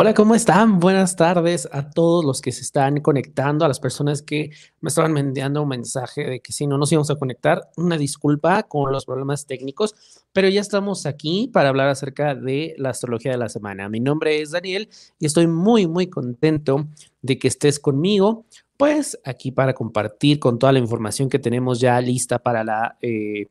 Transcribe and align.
Hola, 0.00 0.14
¿cómo 0.14 0.36
están? 0.36 0.78
Buenas 0.78 1.16
tardes 1.16 1.68
a 1.72 1.90
todos 1.90 2.24
los 2.24 2.40
que 2.40 2.52
se 2.52 2.60
están 2.60 3.00
conectando, 3.00 3.64
a 3.64 3.68
las 3.68 3.80
personas 3.80 4.22
que 4.22 4.52
me 4.80 4.90
estaban 4.90 5.18
enviando 5.18 5.60
un 5.60 5.68
mensaje 5.68 6.24
de 6.24 6.38
que 6.38 6.52
si 6.52 6.68
no 6.68 6.78
nos 6.78 6.92
íbamos 6.92 7.10
a 7.10 7.16
conectar. 7.16 7.68
Una 7.76 7.98
disculpa 7.98 8.62
con 8.62 8.92
los 8.92 9.06
problemas 9.06 9.44
técnicos, 9.44 9.96
pero 10.32 10.48
ya 10.48 10.60
estamos 10.60 11.04
aquí 11.04 11.50
para 11.52 11.70
hablar 11.70 11.88
acerca 11.88 12.36
de 12.36 12.76
la 12.78 12.90
astrología 12.90 13.32
de 13.32 13.38
la 13.38 13.48
semana. 13.48 13.88
Mi 13.88 13.98
nombre 13.98 14.40
es 14.40 14.52
Daniel 14.52 14.88
y 15.18 15.26
estoy 15.26 15.48
muy, 15.48 15.88
muy 15.88 16.06
contento 16.06 16.86
de 17.20 17.36
que 17.40 17.48
estés 17.48 17.80
conmigo, 17.80 18.46
pues 18.76 19.18
aquí 19.24 19.50
para 19.50 19.74
compartir 19.74 20.38
con 20.38 20.60
toda 20.60 20.70
la 20.70 20.78
información 20.78 21.28
que 21.28 21.40
tenemos 21.40 21.80
ya 21.80 22.00
lista 22.00 22.38
para 22.38 22.62
la... 22.62 22.96
Eh, 23.02 23.48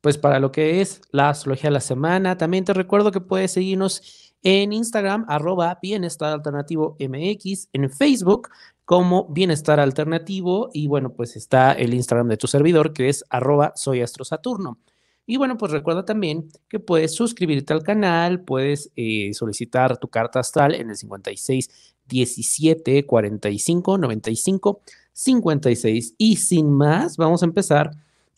pues 0.00 0.16
para 0.16 0.38
lo 0.38 0.52
que 0.52 0.80
es 0.80 1.00
la 1.10 1.30
astrología 1.30 1.70
de 1.70 1.74
la 1.74 1.80
semana. 1.80 2.38
También 2.38 2.64
te 2.64 2.72
recuerdo 2.72 3.10
que 3.10 3.20
puedes 3.20 3.50
seguirnos 3.50 4.27
en 4.42 4.72
Instagram, 4.72 5.24
arroba 5.28 5.78
bienestar 5.82 6.32
alternativo 6.32 6.96
MX, 7.00 7.68
en 7.72 7.90
Facebook 7.90 8.48
como 8.84 9.26
bienestar 9.28 9.80
alternativo 9.80 10.70
y 10.72 10.86
bueno, 10.86 11.12
pues 11.12 11.36
está 11.36 11.72
el 11.72 11.92
Instagram 11.92 12.28
de 12.28 12.36
tu 12.36 12.46
servidor 12.46 12.92
que 12.92 13.08
es 13.08 13.24
arroba 13.28 13.72
soy 13.76 14.00
astrosaturno. 14.00 14.78
Y 15.26 15.36
bueno, 15.36 15.58
pues 15.58 15.72
recuerda 15.72 16.06
también 16.06 16.48
que 16.70 16.80
puedes 16.80 17.14
suscribirte 17.14 17.74
al 17.74 17.82
canal, 17.82 18.40
puedes 18.40 18.90
eh, 18.96 19.34
solicitar 19.34 19.98
tu 19.98 20.08
carta 20.08 20.40
astral 20.40 20.74
en 20.74 20.88
el 20.88 20.96
56 20.96 21.68
17 22.06 23.04
45 23.04 23.98
95 23.98 24.80
56. 25.12 26.14
Y 26.16 26.36
sin 26.36 26.70
más, 26.70 27.16
vamos 27.16 27.42
a 27.42 27.46
empezar 27.46 27.90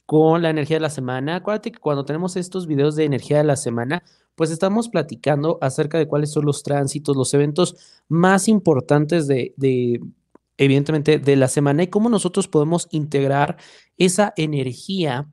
con 0.06 0.42
la 0.42 0.50
energía 0.50 0.78
de 0.78 0.80
la 0.80 0.90
semana. 0.90 1.36
Acuérdate 1.36 1.70
que 1.70 1.78
cuando 1.78 2.04
tenemos 2.04 2.36
estos 2.36 2.66
videos 2.66 2.96
de 2.96 3.04
energía 3.04 3.38
de 3.38 3.44
la 3.44 3.54
semana, 3.54 4.02
pues 4.34 4.50
estamos 4.50 4.88
platicando 4.88 5.58
acerca 5.60 5.98
de 5.98 6.06
cuáles 6.06 6.32
son 6.32 6.46
los 6.46 6.62
tránsitos, 6.62 7.16
los 7.16 7.34
eventos 7.34 7.76
más 8.08 8.48
importantes 8.48 9.26
de, 9.26 9.54
evidentemente, 10.56 11.18
de 11.18 11.36
la 11.36 11.48
semana 11.48 11.82
y 11.82 11.88
cómo 11.88 12.08
nosotros 12.08 12.48
podemos 12.48 12.88
integrar 12.90 13.56
esa 13.96 14.32
energía 14.36 15.28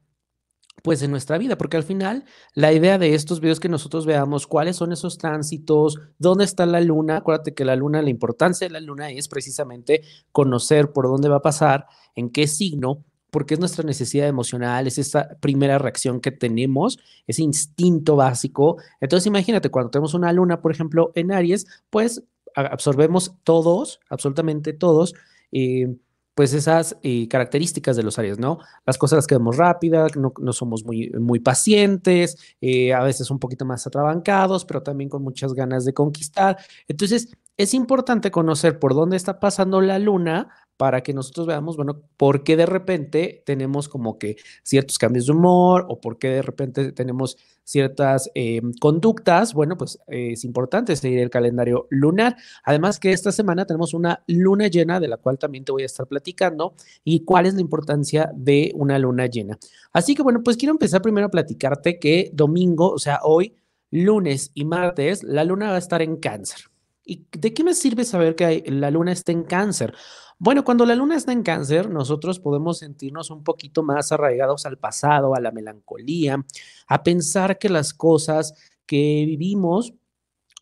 pues 0.84 1.02
en 1.02 1.12
nuestra 1.12 1.38
vida, 1.38 1.58
porque 1.58 1.76
al 1.76 1.84
final 1.84 2.24
la 2.54 2.72
idea 2.72 2.98
de 2.98 3.16
estos 3.16 3.42
videos 3.42 3.60
que 3.60 3.68
nosotros 3.68 4.06
veamos 4.06 4.46
cuáles 4.46 4.76
son 4.76 4.92
esos 4.92 5.18
tránsitos, 5.18 6.00
dónde 6.20 6.46
está 6.46 6.66
la 6.66 6.82
luna, 6.82 7.18
acuérdate 7.18 7.54
que 7.54 7.66
la 7.66 7.76
luna, 7.76 8.02
la 8.02 8.10
importancia 8.10 8.68
de 8.68 8.74
la 8.74 8.80
luna 8.80 9.10
es 9.10 9.28
precisamente 9.28 10.04
conocer 10.32 10.92
por 10.94 11.08
dónde 11.08 11.30
va 11.30 11.38
a 11.38 11.42
pasar, 11.42 11.88
en 12.16 12.30
qué 12.30 12.48
signo, 12.48 13.04
porque 13.38 13.54
es 13.54 13.60
nuestra 13.60 13.84
necesidad 13.84 14.28
emocional, 14.28 14.88
es 14.88 14.98
esa 14.98 15.38
primera 15.40 15.78
reacción 15.78 16.22
que 16.22 16.32
tenemos, 16.32 16.98
ese 17.28 17.44
instinto 17.44 18.16
básico. 18.16 18.78
Entonces 19.00 19.28
imagínate, 19.28 19.70
cuando 19.70 19.92
tenemos 19.92 20.16
una 20.16 20.34
luna, 20.34 20.60
por 20.60 20.72
ejemplo, 20.72 21.12
en 21.14 21.32
Aries, 21.32 21.68
pues 21.92 22.24
absorbemos 22.56 23.36
todos, 23.44 24.00
absolutamente 24.10 24.74
todos, 24.74 25.14
eh, 25.52 25.98
pues 26.34 26.52
esas 26.56 26.98
eh, 27.04 27.28
características 27.28 27.96
de 27.96 28.02
los 28.02 28.18
Aries, 28.18 28.40
¿no? 28.40 28.58
Las 28.88 28.98
cosas 28.98 29.18
las 29.18 29.28
quedamos 29.28 29.56
rápidas, 29.56 30.14
no, 30.16 30.34
somos 30.52 30.84
muy, 30.84 31.12
muy 31.12 31.40
pacientes, 31.40 32.56
eh, 32.60 32.92
a 32.92 33.04
veces 33.04 33.30
un 33.30 33.38
poquito 33.38 33.66
más 33.66 33.86
atrabancados, 33.86 34.66
pero 34.66 34.82
también 34.82 35.12
con 35.12 35.22
muchas 35.22 35.54
ganas 35.54 35.86
de 35.86 35.94
conquistar. 35.94 36.58
Entonces, 36.88 37.38
es 37.56 37.76
importante 37.76 38.32
conocer 38.32 38.80
por 38.80 38.96
dónde 38.96 39.16
está 39.16 39.40
pasando 39.40 39.80
la 39.80 40.00
luna 40.00 40.50
para 40.78 41.02
que 41.02 41.14
nosotros 41.14 41.48
veamos, 41.48 41.76
bueno, 41.76 42.02
por 42.18 42.44
qué 42.44 42.56
de 42.56 42.68
repente 42.68 43.42
tenemos 43.46 43.90
como 43.90 44.20
que 44.20 44.38
ciertos 44.64 45.00
cambios 45.00 45.26
de 45.26 45.32
humor 45.34 45.86
o 45.90 46.00
por 46.00 46.20
qué 46.20 46.30
de 46.30 46.42
repente 46.44 46.92
tenemos 46.92 47.38
ciertas 47.64 48.30
eh, 48.36 48.62
conductas. 48.80 49.54
Bueno, 49.54 49.76
pues 49.78 50.00
eh, 50.08 50.34
es 50.34 50.46
importante 50.46 50.96
seguir 50.96 51.20
el 51.20 51.32
calendario 51.32 51.88
lunar. 51.90 52.38
Además 52.64 53.00
que 53.00 53.12
esta 53.12 53.32
semana 53.32 53.66
tenemos 53.66 53.94
una 53.94 54.24
luna 54.28 54.68
llena 54.68 55.00
de 55.00 55.08
la 55.08 55.18
cual 55.18 55.40
también 55.40 55.66
te 55.66 55.72
voy 55.72 55.82
a 55.82 55.88
estar 55.88 56.08
platicando 56.08 56.76
y 57.04 57.26
cuál 57.26 57.48
es 57.48 57.56
la 57.56 57.62
importancia 57.62 58.32
de 58.36 58.72
una 58.76 59.00
luna 59.00 59.26
llena. 59.26 59.58
Así 59.92 60.16
que 60.16 60.22
bueno, 60.22 60.44
pues 60.44 60.58
quiero 60.58 60.74
empezar 60.74 61.02
primero 61.02 61.28
a 61.28 61.32
platicarte 61.32 61.98
que 61.98 62.30
domingo, 62.34 62.92
o 62.92 63.00
sea, 63.00 63.20
hoy, 63.24 63.56
lunes 63.90 64.52
y 64.54 64.64
martes, 64.64 65.24
la 65.24 65.44
luna 65.44 65.70
va 65.70 65.76
a 65.76 65.80
estar 65.80 66.02
en 66.02 66.18
cáncer. 66.18 66.70
¿Y 67.04 67.26
de 67.32 67.54
qué 67.54 67.64
me 67.64 67.74
sirve 67.74 68.04
saber 68.04 68.36
que 68.36 68.64
la 68.68 68.92
luna 68.92 69.14
está 69.14 69.32
en 69.32 69.44
cáncer? 69.44 69.94
Bueno, 70.40 70.64
cuando 70.64 70.86
la 70.86 70.94
luna 70.96 71.16
está 71.16 71.32
en 71.32 71.42
cáncer, 71.42 71.90
nosotros 71.90 72.40
podemos 72.40 72.78
sentirnos 72.78 73.32
un 73.32 73.44
poquito 73.44 73.82
más 73.82 74.12
arraigados 74.12 74.68
al 74.68 74.78
pasado, 74.78 75.36
a 75.36 75.40
la 75.42 75.52
melancolía, 75.52 76.46
a 76.88 77.04
pensar 77.04 77.58
que 77.58 77.70
las 77.70 77.94
cosas 77.94 78.54
que 78.86 79.24
vivimos, 79.26 79.94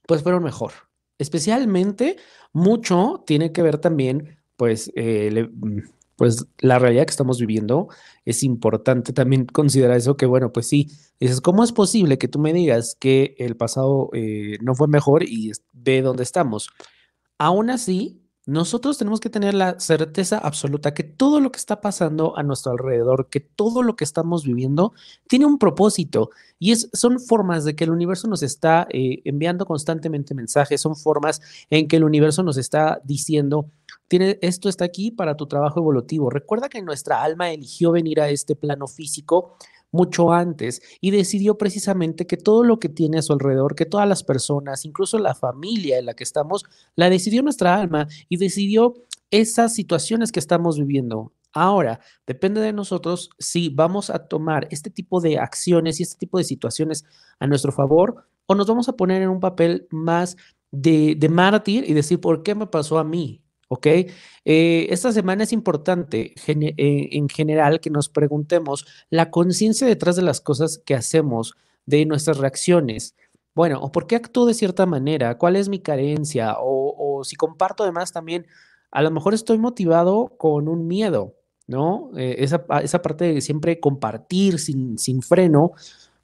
pues 0.07 0.23
fueron 0.23 0.43
mejor. 0.43 0.71
Especialmente, 1.17 2.15
mucho 2.53 3.23
tiene 3.27 3.51
que 3.51 3.61
ver 3.61 3.77
también, 3.77 4.37
pues, 4.55 4.91
eh, 4.95 5.49
mm, 5.51 5.79
pues 6.15 6.45
la 6.59 6.79
realidad 6.79 7.05
que 7.05 7.11
estamos 7.11 7.39
viviendo. 7.39 7.89
Es 8.23 8.43
importante 8.43 9.11
también 9.11 9.45
considerar 9.45 9.97
eso, 9.97 10.15
que 10.15 10.25
bueno, 10.25 10.53
pues 10.53 10.69
sí, 10.69 10.89
dices, 11.19 11.41
¿cómo 11.41 11.63
es 11.65 11.73
posible 11.73 12.17
que 12.17 12.29
tú 12.29 12.39
me 12.39 12.53
digas 12.53 12.95
que 12.97 13.35
el 13.39 13.57
pasado 13.57 14.09
eh, 14.13 14.57
no 14.61 14.75
fue 14.75 14.87
mejor 14.87 15.23
y 15.23 15.51
ve 15.73 16.01
dónde 16.01 16.23
estamos? 16.23 16.69
Aún 17.37 17.69
así, 17.69 18.24
nosotros 18.45 18.97
tenemos 18.97 19.19
que 19.19 19.29
tener 19.29 19.55
la 19.55 19.79
certeza 19.79 20.37
absoluta 20.37 20.93
que 20.93 21.03
todo 21.03 21.39
lo 21.39 21.51
que 21.51 21.57
está 21.57 21.81
pasando 21.81 22.37
a 22.37 22.43
nuestro 22.43 22.73
alrededor, 22.73 23.27
que 23.29 23.39
todo 23.39 23.81
lo 23.81 23.95
que 23.95 24.03
estamos 24.03 24.45
viviendo 24.45 24.93
tiene 25.27 25.47
un 25.47 25.57
propósito 25.57 26.29
y 26.59 26.71
es, 26.71 26.89
son 26.93 27.19
formas 27.19 27.65
de 27.65 27.75
que 27.75 27.85
el 27.85 27.89
universo 27.89 28.27
nos 28.27 28.43
está 28.43 28.87
eh, 28.91 29.21
enviando 29.25 29.65
constantemente 29.65 30.35
mensajes, 30.35 30.79
son 30.79 30.95
formas 30.95 31.41
en 31.69 31.87
que 31.87 31.97
el 31.97 32.03
universo 32.03 32.43
nos 32.43 32.57
está 32.57 33.01
diciendo, 33.03 33.71
tiene, 34.07 34.37
esto 34.41 34.69
está 34.69 34.85
aquí 34.85 35.11
para 35.11 35.35
tu 35.35 35.47
trabajo 35.47 35.79
evolutivo. 35.79 36.29
Recuerda 36.29 36.69
que 36.69 36.81
nuestra 36.81 37.23
alma 37.23 37.51
eligió 37.51 37.91
venir 37.91 38.21
a 38.21 38.29
este 38.29 38.55
plano 38.55 38.87
físico 38.87 39.57
mucho 39.95 40.31
antes 40.31 40.81
y 41.01 41.11
decidió 41.11 41.57
precisamente 41.57 42.27
que 42.27 42.37
todo 42.37 42.63
lo 42.63 42.79
que 42.79 42.89
tiene 42.89 43.17
a 43.17 43.21
su 43.21 43.33
alrededor, 43.33 43.75
que 43.75 43.85
todas 43.85 44.07
las 44.07 44.23
personas, 44.23 44.85
incluso 44.85 45.17
la 45.17 45.33
familia 45.33 45.97
en 45.97 46.05
la 46.05 46.13
que 46.13 46.23
estamos, 46.23 46.65
la 46.95 47.09
decidió 47.09 47.41
nuestra 47.41 47.75
alma 47.75 48.07
y 48.29 48.37
decidió 48.37 48.93
esas 49.31 49.73
situaciones 49.73 50.31
que 50.31 50.39
estamos 50.39 50.77
viviendo. 50.77 51.31
Ahora, 51.53 52.01
depende 52.27 52.59
de 52.61 52.73
nosotros 52.73 53.29
si 53.39 53.69
vamos 53.69 54.09
a 54.09 54.27
tomar 54.27 54.67
este 54.71 54.89
tipo 54.89 55.21
de 55.21 55.39
acciones 55.39 55.99
y 55.99 56.03
este 56.03 56.17
tipo 56.17 56.37
de 56.37 56.43
situaciones 56.43 57.05
a 57.39 57.47
nuestro 57.47 57.71
favor 57.71 58.27
o 58.45 58.55
nos 58.55 58.67
vamos 58.67 58.89
a 58.89 58.93
poner 58.93 59.21
en 59.21 59.29
un 59.29 59.39
papel 59.39 59.87
más 59.89 60.35
de, 60.71 61.15
de 61.17 61.29
mártir 61.29 61.89
y 61.89 61.93
decir, 61.93 62.19
¿por 62.19 62.43
qué 62.43 62.55
me 62.55 62.67
pasó 62.67 62.99
a 62.99 63.05
mí? 63.05 63.44
¿Ok? 63.67 63.87
Eh, 63.87 64.87
esta 64.89 65.11
semana 65.11 65.43
es 65.43 65.53
importante 65.53 66.33
eh, 66.47 67.09
en 67.11 67.29
general 67.29 67.79
que 67.79 67.89
nos 67.89 68.09
preguntemos 68.09 68.85
la 69.09 69.31
conciencia 69.31 69.87
detrás 69.87 70.15
de 70.15 70.21
las 70.21 70.41
cosas 70.41 70.81
que 70.85 70.95
hacemos, 70.95 71.55
de 71.85 72.05
nuestras 72.05 72.37
reacciones. 72.37 73.15
Bueno, 73.53 73.79
o 73.81 73.91
por 73.91 74.07
qué 74.07 74.15
actúo 74.15 74.45
de 74.45 74.53
cierta 74.53 74.85
manera, 74.85 75.37
cuál 75.37 75.55
es 75.55 75.69
mi 75.69 75.79
carencia, 75.79 76.55
o, 76.59 77.21
si 77.23 77.35
comparto 77.35 77.83
además 77.83 78.11
también, 78.11 78.47
a 78.91 79.01
lo 79.01 79.11
mejor 79.11 79.33
estoy 79.33 79.57
motivado 79.57 80.33
con 80.37 80.67
un 80.67 80.87
miedo, 80.87 81.35
¿no? 81.67 82.11
Eh, 82.17 82.35
esa, 82.39 82.65
esa, 82.83 83.01
parte 83.01 83.33
de 83.33 83.41
siempre 83.41 83.79
compartir 83.79 84.59
sin 84.59 85.21
freno, 85.21 85.71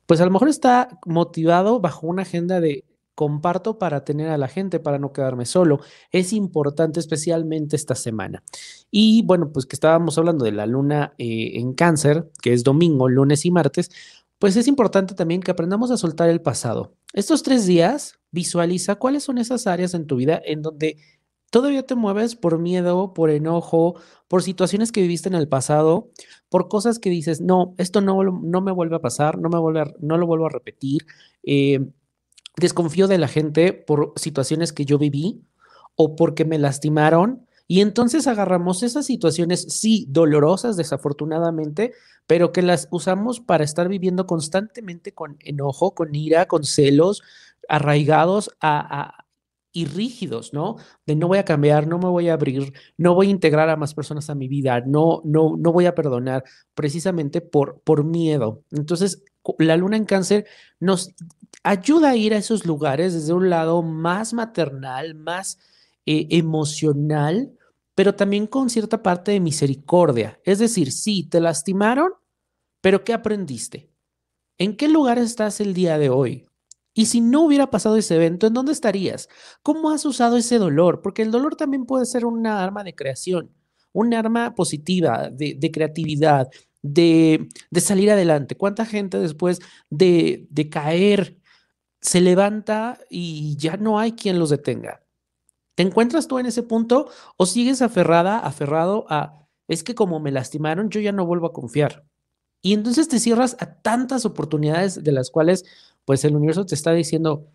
pues 0.05 0.19
a 0.19 0.25
lo 0.25 0.31
mejor 0.31 0.49
está 0.49 0.89
motivado 1.05 1.79
bajo 1.79 2.07
una 2.07 2.23
agenda 2.23 2.59
de 2.59 2.83
comparto 3.21 3.77
para 3.77 4.03
tener 4.03 4.29
a 4.29 4.37
la 4.39 4.47
gente, 4.47 4.79
para 4.79 4.97
no 4.97 5.13
quedarme 5.13 5.45
solo. 5.45 5.81
Es 6.09 6.33
importante 6.33 6.99
especialmente 6.99 7.75
esta 7.75 7.93
semana. 7.93 8.43
Y 8.89 9.21
bueno, 9.27 9.51
pues 9.51 9.67
que 9.67 9.75
estábamos 9.75 10.17
hablando 10.17 10.43
de 10.43 10.51
la 10.51 10.65
luna 10.65 11.13
eh, 11.19 11.51
en 11.59 11.73
cáncer, 11.73 12.31
que 12.41 12.51
es 12.51 12.63
domingo, 12.63 13.07
lunes 13.09 13.45
y 13.45 13.51
martes, 13.51 13.91
pues 14.39 14.55
es 14.55 14.67
importante 14.67 15.13
también 15.13 15.41
que 15.41 15.51
aprendamos 15.51 15.91
a 15.91 15.97
soltar 15.97 16.29
el 16.29 16.41
pasado. 16.41 16.95
Estos 17.13 17.43
tres 17.43 17.67
días, 17.67 18.15
visualiza 18.31 18.95
cuáles 18.95 19.21
son 19.21 19.37
esas 19.37 19.67
áreas 19.67 19.93
en 19.93 20.07
tu 20.07 20.15
vida 20.15 20.41
en 20.43 20.63
donde 20.63 20.97
todavía 21.51 21.85
te 21.85 21.93
mueves 21.93 22.35
por 22.35 22.57
miedo, 22.57 23.13
por 23.13 23.29
enojo, 23.29 23.99
por 24.27 24.41
situaciones 24.41 24.91
que 24.91 25.03
viviste 25.03 25.29
en 25.29 25.35
el 25.35 25.47
pasado, 25.47 26.09
por 26.49 26.69
cosas 26.69 26.97
que 26.97 27.11
dices, 27.11 27.39
no, 27.39 27.75
esto 27.77 28.01
no, 28.01 28.23
no 28.23 28.61
me 28.61 28.71
vuelve 28.71 28.95
a 28.95 28.99
pasar, 28.99 29.37
no, 29.37 29.47
me 29.49 29.59
vuelve 29.59 29.93
no 29.99 30.17
lo 30.17 30.25
vuelvo 30.25 30.47
a 30.47 30.49
repetir. 30.49 31.05
Eh, 31.43 31.81
desconfío 32.57 33.07
de 33.07 33.17
la 33.17 33.27
gente 33.27 33.73
por 33.73 34.13
situaciones 34.15 34.73
que 34.73 34.85
yo 34.85 34.97
viví 34.97 35.41
o 35.95 36.15
porque 36.15 36.45
me 36.45 36.59
lastimaron. 36.59 37.47
Y 37.67 37.81
entonces 37.81 38.27
agarramos 38.27 38.83
esas 38.83 39.05
situaciones, 39.05 39.61
sí, 39.69 40.05
dolorosas 40.09 40.75
desafortunadamente, 40.75 41.93
pero 42.27 42.51
que 42.51 42.61
las 42.61 42.87
usamos 42.91 43.39
para 43.39 43.63
estar 43.63 43.87
viviendo 43.87 44.27
constantemente 44.27 45.13
con 45.13 45.37
enojo, 45.39 45.95
con 45.95 46.13
ira, 46.13 46.47
con 46.47 46.65
celos, 46.65 47.21
arraigados 47.69 48.51
a, 48.59 49.25
y 49.71 49.85
rígidos, 49.85 50.53
¿no? 50.53 50.75
De 51.05 51.15
no 51.15 51.29
voy 51.29 51.37
a 51.37 51.45
cambiar, 51.45 51.87
no 51.87 51.97
me 51.97 52.09
voy 52.09 52.27
a 52.27 52.33
abrir, 52.33 52.73
no 52.97 53.15
voy 53.15 53.27
a 53.27 53.31
integrar 53.31 53.69
a 53.69 53.77
más 53.77 53.93
personas 53.93 54.29
a 54.29 54.35
mi 54.35 54.47
vida, 54.49 54.81
no, 54.85 55.21
no, 55.23 55.55
no 55.57 55.71
voy 55.71 55.85
a 55.85 55.95
perdonar, 55.95 56.43
precisamente 56.73 57.39
por, 57.39 57.79
por 57.81 58.03
miedo. 58.03 58.63
Entonces, 58.71 59.23
la 59.59 59.77
luna 59.77 59.97
en 59.97 60.05
cáncer 60.05 60.45
nos 60.79 61.13
ayuda 61.63 62.11
a 62.11 62.15
ir 62.15 62.33
a 62.33 62.37
esos 62.37 62.65
lugares 62.65 63.13
desde 63.13 63.33
un 63.33 63.49
lado 63.49 63.81
más 63.81 64.33
maternal, 64.33 65.15
más 65.15 65.59
eh, 66.05 66.27
emocional, 66.31 67.57
pero 67.95 68.15
también 68.15 68.47
con 68.47 68.69
cierta 68.69 69.03
parte 69.03 69.31
de 69.31 69.39
misericordia. 69.39 70.39
Es 70.43 70.59
decir, 70.59 70.91
sí, 70.91 71.23
te 71.23 71.39
lastimaron, 71.39 72.13
pero 72.81 73.03
¿qué 73.03 73.13
aprendiste? 73.13 73.89
¿En 74.57 74.75
qué 74.75 74.87
lugar 74.87 75.17
estás 75.17 75.61
el 75.61 75.73
día 75.73 75.97
de 75.97 76.09
hoy? 76.09 76.45
Y 76.93 77.05
si 77.05 77.21
no 77.21 77.41
hubiera 77.41 77.69
pasado 77.69 77.95
ese 77.97 78.15
evento, 78.15 78.47
¿en 78.47 78.53
dónde 78.53 78.73
estarías? 78.73 79.29
¿Cómo 79.63 79.91
has 79.91 80.05
usado 80.05 80.37
ese 80.37 80.57
dolor? 80.57 81.01
Porque 81.01 81.21
el 81.21 81.31
dolor 81.31 81.55
también 81.55 81.85
puede 81.85 82.05
ser 82.05 82.25
una 82.25 82.63
arma 82.63 82.83
de 82.83 82.93
creación, 82.93 83.51
un 83.93 84.13
arma 84.13 84.55
positiva, 84.55 85.29
de, 85.29 85.71
creatividad, 85.71 86.49
de, 86.81 87.49
salir 87.77 88.11
adelante. 88.11 88.55
¿Cuánta 88.55 88.85
gente 88.85 89.19
después 89.19 89.59
de, 89.89 90.47
de 90.49 90.69
caer 90.69 91.37
se 92.01 92.21
levanta 92.21 92.99
y 93.09 93.55
ya 93.57 93.77
no 93.77 93.99
hay 93.99 94.13
quien 94.13 94.39
los 94.39 94.49
detenga? 94.49 95.03
¿Te 95.75 95.83
encuentras 95.83 96.27
tú 96.27 96.39
en 96.39 96.45
ese 96.45 96.63
punto 96.63 97.09
o 97.37 97.45
sigues 97.45 97.81
aferrada, 97.81 98.39
aferrado 98.39 99.05
a, 99.09 99.47
es 99.67 99.83
que 99.83 99.95
como 99.95 100.19
me 100.19 100.31
lastimaron, 100.31 100.89
yo 100.89 100.99
ya 100.99 101.11
no 101.11 101.25
vuelvo 101.25 101.47
a 101.47 101.53
confiar? 101.53 102.05
Y 102.61 102.73
entonces 102.73 103.07
te 103.07 103.19
cierras 103.19 103.57
a 103.59 103.81
tantas 103.81 104.25
oportunidades 104.25 105.03
de 105.03 105.11
las 105.11 105.31
cuales 105.31 105.65
pues 106.05 106.23
el 106.25 106.35
universo 106.35 106.65
te 106.65 106.75
está 106.75 106.91
diciendo, 106.91 107.47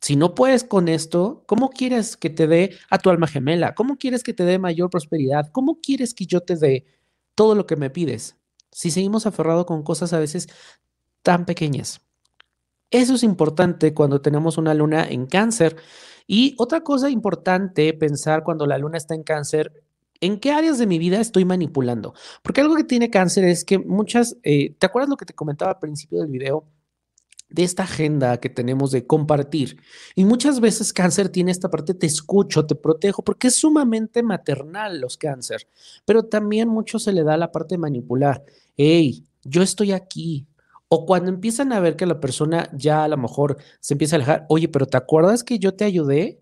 si 0.00 0.16
no 0.16 0.34
puedes 0.34 0.64
con 0.64 0.88
esto, 0.88 1.44
¿cómo 1.46 1.70
quieres 1.70 2.16
que 2.16 2.30
te 2.30 2.46
dé 2.46 2.76
a 2.90 2.98
tu 2.98 3.10
alma 3.10 3.26
gemela? 3.26 3.74
¿Cómo 3.74 3.96
quieres 3.96 4.22
que 4.22 4.34
te 4.34 4.44
dé 4.44 4.58
mayor 4.58 4.90
prosperidad? 4.90 5.50
¿Cómo 5.50 5.80
quieres 5.80 6.14
que 6.14 6.26
yo 6.26 6.40
te 6.40 6.56
dé 6.56 6.84
todo 7.34 7.54
lo 7.54 7.66
que 7.66 7.76
me 7.76 7.90
pides? 7.90 8.36
Si 8.70 8.90
seguimos 8.90 9.26
aferrados 9.26 9.66
con 9.66 9.82
cosas 9.82 10.12
a 10.12 10.18
veces 10.18 10.48
tan 11.22 11.46
pequeñas. 11.46 12.00
Eso 12.90 13.14
es 13.14 13.22
importante 13.22 13.94
cuando 13.94 14.20
tenemos 14.20 14.58
una 14.58 14.74
luna 14.74 15.06
en 15.08 15.26
cáncer. 15.26 15.76
Y 16.26 16.54
otra 16.58 16.82
cosa 16.82 17.10
importante 17.10 17.92
pensar 17.94 18.44
cuando 18.44 18.66
la 18.66 18.78
luna 18.78 18.98
está 18.98 19.14
en 19.14 19.22
cáncer 19.22 19.84
¿En 20.20 20.38
qué 20.40 20.52
áreas 20.52 20.78
de 20.78 20.86
mi 20.86 20.98
vida 20.98 21.20
estoy 21.20 21.44
manipulando? 21.44 22.14
Porque 22.42 22.60
algo 22.60 22.76
que 22.76 22.84
tiene 22.84 23.10
cáncer 23.10 23.44
es 23.44 23.64
que 23.64 23.78
muchas, 23.78 24.36
eh, 24.42 24.74
¿te 24.78 24.86
acuerdas 24.86 25.10
lo 25.10 25.16
que 25.16 25.26
te 25.26 25.34
comentaba 25.34 25.72
al 25.72 25.78
principio 25.78 26.20
del 26.20 26.28
video? 26.28 26.64
De 27.54 27.62
esta 27.62 27.84
agenda 27.84 28.38
que 28.38 28.50
tenemos 28.50 28.90
de 28.90 29.06
compartir. 29.06 29.80
Y 30.16 30.24
muchas 30.24 30.58
veces 30.58 30.92
cáncer 30.92 31.28
tiene 31.28 31.52
esta 31.52 31.70
parte, 31.70 31.94
te 31.94 32.06
escucho, 32.06 32.66
te 32.66 32.74
protejo, 32.74 33.22
porque 33.22 33.46
es 33.46 33.54
sumamente 33.54 34.24
maternal 34.24 35.00
los 35.00 35.16
cáncer, 35.16 35.68
pero 36.04 36.24
también 36.24 36.68
mucho 36.68 36.98
se 36.98 37.12
le 37.12 37.22
da 37.22 37.36
la 37.36 37.52
parte 37.52 37.74
de 37.74 37.78
manipular. 37.78 38.42
Hey, 38.76 39.24
yo 39.44 39.62
estoy 39.62 39.92
aquí. 39.92 40.46
O 40.88 41.06
cuando 41.06 41.30
empiezan 41.30 41.72
a 41.72 41.80
ver 41.80 41.96
que 41.96 42.06
la 42.06 42.20
persona 42.20 42.68
ya 42.72 43.04
a 43.04 43.08
lo 43.08 43.16
mejor 43.16 43.56
se 43.80 43.94
empieza 43.94 44.16
a 44.16 44.18
alejar, 44.18 44.46
oye, 44.48 44.68
pero 44.68 44.86
¿te 44.86 44.96
acuerdas 44.96 45.44
que 45.44 45.58
yo 45.58 45.74
te 45.74 45.84
ayudé? 45.84 46.40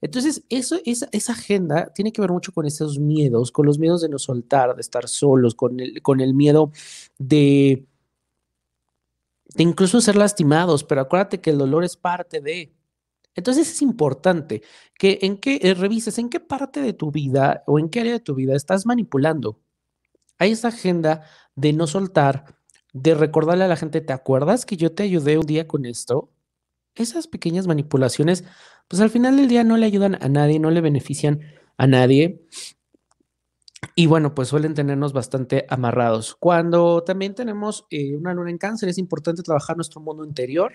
Entonces, 0.00 0.44
eso, 0.48 0.76
esa, 0.84 1.08
esa 1.12 1.32
agenda 1.32 1.92
tiene 1.94 2.12
que 2.12 2.20
ver 2.20 2.30
mucho 2.30 2.52
con 2.52 2.66
esos 2.66 2.98
miedos, 2.98 3.52
con 3.52 3.66
los 3.66 3.78
miedos 3.78 4.00
de 4.02 4.08
no 4.08 4.18
soltar, 4.18 4.74
de 4.74 4.80
estar 4.80 5.08
solos, 5.08 5.54
con 5.54 5.80
el, 5.80 6.02
con 6.02 6.20
el 6.20 6.34
miedo 6.34 6.72
de 7.18 7.86
incluso 9.56 10.00
ser 10.00 10.16
lastimados, 10.16 10.84
pero 10.84 11.02
acuérdate 11.02 11.40
que 11.40 11.50
el 11.50 11.58
dolor 11.58 11.84
es 11.84 11.96
parte 11.96 12.40
de. 12.40 12.74
Entonces 13.34 13.70
es 13.70 13.82
importante 13.82 14.62
que 14.98 15.18
en 15.22 15.38
qué 15.38 15.58
eh, 15.62 15.74
revises 15.74 16.18
en 16.18 16.28
qué 16.28 16.40
parte 16.40 16.80
de 16.80 16.92
tu 16.92 17.10
vida 17.10 17.64
o 17.66 17.78
en 17.78 17.88
qué 17.88 18.00
área 18.00 18.12
de 18.12 18.20
tu 18.20 18.34
vida 18.34 18.54
estás 18.54 18.86
manipulando. 18.86 19.60
Hay 20.38 20.52
esa 20.52 20.68
agenda 20.68 21.22
de 21.54 21.72
no 21.72 21.86
soltar, 21.86 22.56
de 22.92 23.14
recordarle 23.14 23.64
a 23.64 23.68
la 23.68 23.76
gente, 23.76 24.00
¿te 24.00 24.12
acuerdas 24.12 24.66
que 24.66 24.76
yo 24.76 24.92
te 24.92 25.02
ayudé 25.02 25.38
un 25.38 25.46
día 25.46 25.66
con 25.66 25.84
esto? 25.84 26.30
Esas 26.94 27.26
pequeñas 27.26 27.66
manipulaciones, 27.66 28.44
pues 28.88 29.02
al 29.02 29.10
final 29.10 29.36
del 29.36 29.48
día 29.48 29.64
no 29.64 29.76
le 29.76 29.86
ayudan 29.86 30.16
a 30.22 30.28
nadie, 30.28 30.60
no 30.60 30.70
le 30.70 30.80
benefician 30.80 31.40
a 31.76 31.86
nadie 31.88 32.46
y 33.94 34.06
bueno, 34.06 34.34
pues 34.34 34.48
suelen 34.48 34.74
tenernos 34.74 35.12
bastante 35.12 35.66
amarrados. 35.68 36.34
Cuando 36.34 37.04
también 37.04 37.34
tenemos 37.34 37.86
eh, 37.90 38.16
una 38.16 38.34
luna 38.34 38.50
en 38.50 38.58
cáncer, 38.58 38.88
es 38.88 38.98
importante 38.98 39.42
trabajar 39.42 39.76
nuestro 39.76 40.00
mundo 40.00 40.24
interior. 40.24 40.72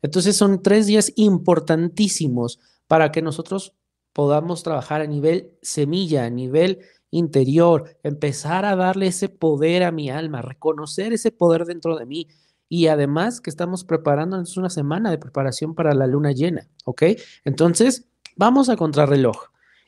Entonces 0.00 0.36
son 0.36 0.62
tres 0.62 0.86
días 0.86 1.12
importantísimos 1.16 2.58
para 2.86 3.12
que 3.12 3.20
nosotros 3.20 3.74
podamos 4.12 4.62
trabajar 4.62 5.02
a 5.02 5.06
nivel 5.06 5.52
semilla, 5.60 6.24
a 6.24 6.30
nivel 6.30 6.80
interior, 7.10 7.98
empezar 8.02 8.64
a 8.64 8.76
darle 8.76 9.08
ese 9.08 9.28
poder 9.28 9.82
a 9.82 9.92
mi 9.92 10.08
alma, 10.10 10.40
reconocer 10.40 11.12
ese 11.12 11.32
poder 11.32 11.66
dentro 11.66 11.96
de 11.96 12.06
mí. 12.06 12.28
Y 12.68 12.86
además 12.88 13.40
que 13.40 13.50
estamos 13.50 13.84
preparándonos 13.84 14.56
una 14.56 14.70
semana 14.70 15.10
de 15.10 15.18
preparación 15.18 15.74
para 15.74 15.94
la 15.94 16.06
luna 16.06 16.32
llena, 16.32 16.68
¿ok? 16.84 17.02
Entonces, 17.44 18.08
vamos 18.36 18.68
a 18.70 18.76
contrarreloj. 18.76 19.36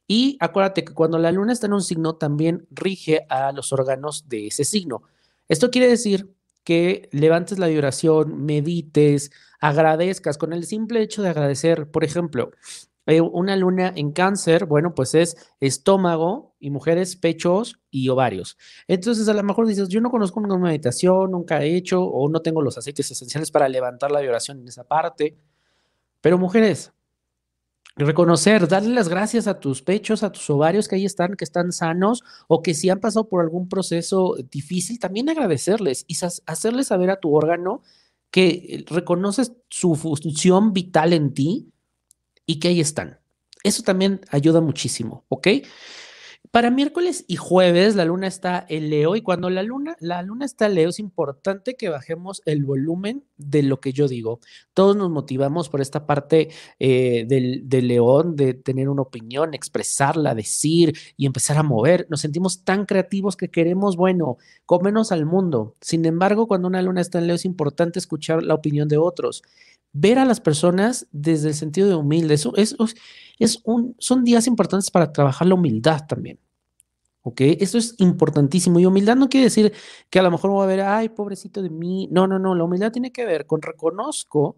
Y 0.08 0.38
acuérdate 0.40 0.84
que 0.84 0.94
cuando 0.94 1.18
la 1.18 1.30
luna 1.30 1.52
está 1.52 1.66
en 1.66 1.74
un 1.74 1.82
signo, 1.82 2.16
también 2.16 2.66
rige 2.70 3.26
a 3.28 3.52
los 3.52 3.72
órganos 3.72 4.28
de 4.28 4.48
ese 4.48 4.64
signo. 4.64 5.02
Esto 5.48 5.70
quiere 5.70 5.86
decir 5.86 6.34
que 6.64 7.08
levantes 7.12 7.58
la 7.58 7.68
vibración, 7.68 8.44
medites, 8.44 9.30
agradezcas. 9.60 10.38
Con 10.38 10.52
el 10.54 10.64
simple 10.64 11.02
hecho 11.02 11.22
de 11.22 11.28
agradecer, 11.28 11.90
por 11.90 12.04
ejemplo, 12.04 12.50
eh, 13.06 13.20
una 13.20 13.56
luna 13.56 13.92
en 13.96 14.12
cáncer, 14.12 14.66
bueno, 14.66 14.94
pues 14.94 15.14
es 15.14 15.36
estómago 15.60 16.54
y 16.58 16.70
mujeres, 16.70 17.16
pechos 17.16 17.80
y 17.90 18.08
ovarios. 18.08 18.58
Entonces, 18.86 19.28
a 19.28 19.34
lo 19.34 19.42
mejor 19.42 19.66
dices, 19.66 19.88
yo 19.88 20.00
no 20.00 20.10
conozco 20.10 20.40
una 20.40 20.58
meditación, 20.58 21.30
nunca 21.30 21.62
he 21.62 21.74
hecho 21.76 22.02
o 22.02 22.28
no 22.28 22.40
tengo 22.40 22.60
los 22.60 22.76
aceites 22.76 23.10
esenciales 23.10 23.50
para 23.50 23.68
levantar 23.68 24.10
la 24.10 24.20
vibración 24.20 24.60
en 24.60 24.68
esa 24.68 24.84
parte. 24.84 25.38
Pero 26.20 26.36
mujeres, 26.38 26.92
reconocer, 28.04 28.68
darle 28.68 28.94
las 28.94 29.08
gracias 29.08 29.46
a 29.46 29.60
tus 29.60 29.82
pechos, 29.82 30.22
a 30.22 30.32
tus 30.32 30.48
ovarios 30.50 30.88
que 30.88 30.96
ahí 30.96 31.04
están, 31.04 31.34
que 31.34 31.44
están 31.44 31.72
sanos 31.72 32.22
o 32.46 32.62
que 32.62 32.74
si 32.74 32.90
han 32.90 33.00
pasado 33.00 33.28
por 33.28 33.40
algún 33.40 33.68
proceso 33.68 34.36
difícil, 34.50 34.98
también 34.98 35.28
agradecerles 35.28 36.04
y 36.06 36.16
hacerles 36.46 36.86
saber 36.86 37.10
a 37.10 37.20
tu 37.20 37.34
órgano 37.34 37.82
que 38.30 38.84
reconoces 38.88 39.52
su 39.68 39.94
función 39.94 40.72
vital 40.72 41.12
en 41.12 41.34
ti 41.34 41.72
y 42.46 42.60
que 42.60 42.68
ahí 42.68 42.80
están. 42.80 43.18
Eso 43.64 43.82
también 43.82 44.20
ayuda 44.30 44.60
muchísimo, 44.60 45.24
¿ok? 45.28 45.48
Para 46.50 46.70
miércoles 46.70 47.26
y 47.28 47.36
jueves 47.36 47.94
la 47.94 48.06
luna 48.06 48.26
está 48.26 48.64
en 48.70 48.88
Leo 48.88 49.16
y 49.16 49.20
cuando 49.20 49.50
la 49.50 49.62
luna, 49.62 49.96
la 50.00 50.22
luna 50.22 50.46
está 50.46 50.64
en 50.66 50.76
Leo 50.76 50.88
es 50.88 50.98
importante 50.98 51.74
que 51.74 51.90
bajemos 51.90 52.40
el 52.46 52.64
volumen 52.64 53.22
de 53.36 53.62
lo 53.62 53.80
que 53.80 53.92
yo 53.92 54.08
digo. 54.08 54.40
Todos 54.72 54.96
nos 54.96 55.10
motivamos 55.10 55.68
por 55.68 55.82
esta 55.82 56.06
parte 56.06 56.48
eh, 56.78 57.26
del, 57.28 57.68
del, 57.68 57.88
león, 57.88 58.34
de 58.34 58.54
tener 58.54 58.88
una 58.88 59.02
opinión, 59.02 59.52
expresarla, 59.52 60.34
decir 60.34 60.96
y 61.18 61.26
empezar 61.26 61.58
a 61.58 61.62
mover. 61.62 62.06
Nos 62.08 62.22
sentimos 62.22 62.64
tan 62.64 62.86
creativos 62.86 63.36
que 63.36 63.50
queremos, 63.50 63.96
bueno, 63.96 64.38
comernos 64.64 65.12
al 65.12 65.26
mundo. 65.26 65.76
Sin 65.82 66.06
embargo, 66.06 66.48
cuando 66.48 66.66
una 66.66 66.80
luna 66.80 67.02
está 67.02 67.18
en 67.18 67.26
Leo 67.26 67.36
es 67.36 67.44
importante 67.44 67.98
escuchar 67.98 68.42
la 68.42 68.54
opinión 68.54 68.88
de 68.88 68.96
otros 68.96 69.42
ver 70.00 70.18
a 70.18 70.24
las 70.24 70.40
personas 70.40 71.06
desde 71.10 71.48
el 71.48 71.54
sentido 71.54 71.88
de 71.88 71.94
humilde. 71.96 72.34
Eso, 72.34 72.52
es, 72.56 72.76
un, 73.64 73.94
son 73.98 74.24
días 74.24 74.46
importantes 74.46 74.90
para 74.90 75.12
trabajar 75.12 75.46
la 75.48 75.54
humildad 75.54 76.06
también. 76.06 76.38
¿Ok? 77.22 77.40
Eso 77.40 77.78
es 77.78 77.94
importantísimo. 77.98 78.78
Y 78.78 78.86
humildad 78.86 79.16
no 79.16 79.28
quiere 79.28 79.44
decir 79.44 79.72
que 80.08 80.18
a 80.18 80.22
lo 80.22 80.30
mejor 80.30 80.50
voy 80.50 80.64
a 80.64 80.66
ver, 80.66 80.80
ay, 80.80 81.08
pobrecito 81.08 81.62
de 81.62 81.70
mí. 81.70 82.08
No, 82.10 82.26
no, 82.26 82.38
no. 82.38 82.54
La 82.54 82.64
humildad 82.64 82.92
tiene 82.92 83.12
que 83.12 83.26
ver 83.26 83.46
con 83.46 83.60
reconozco 83.60 84.56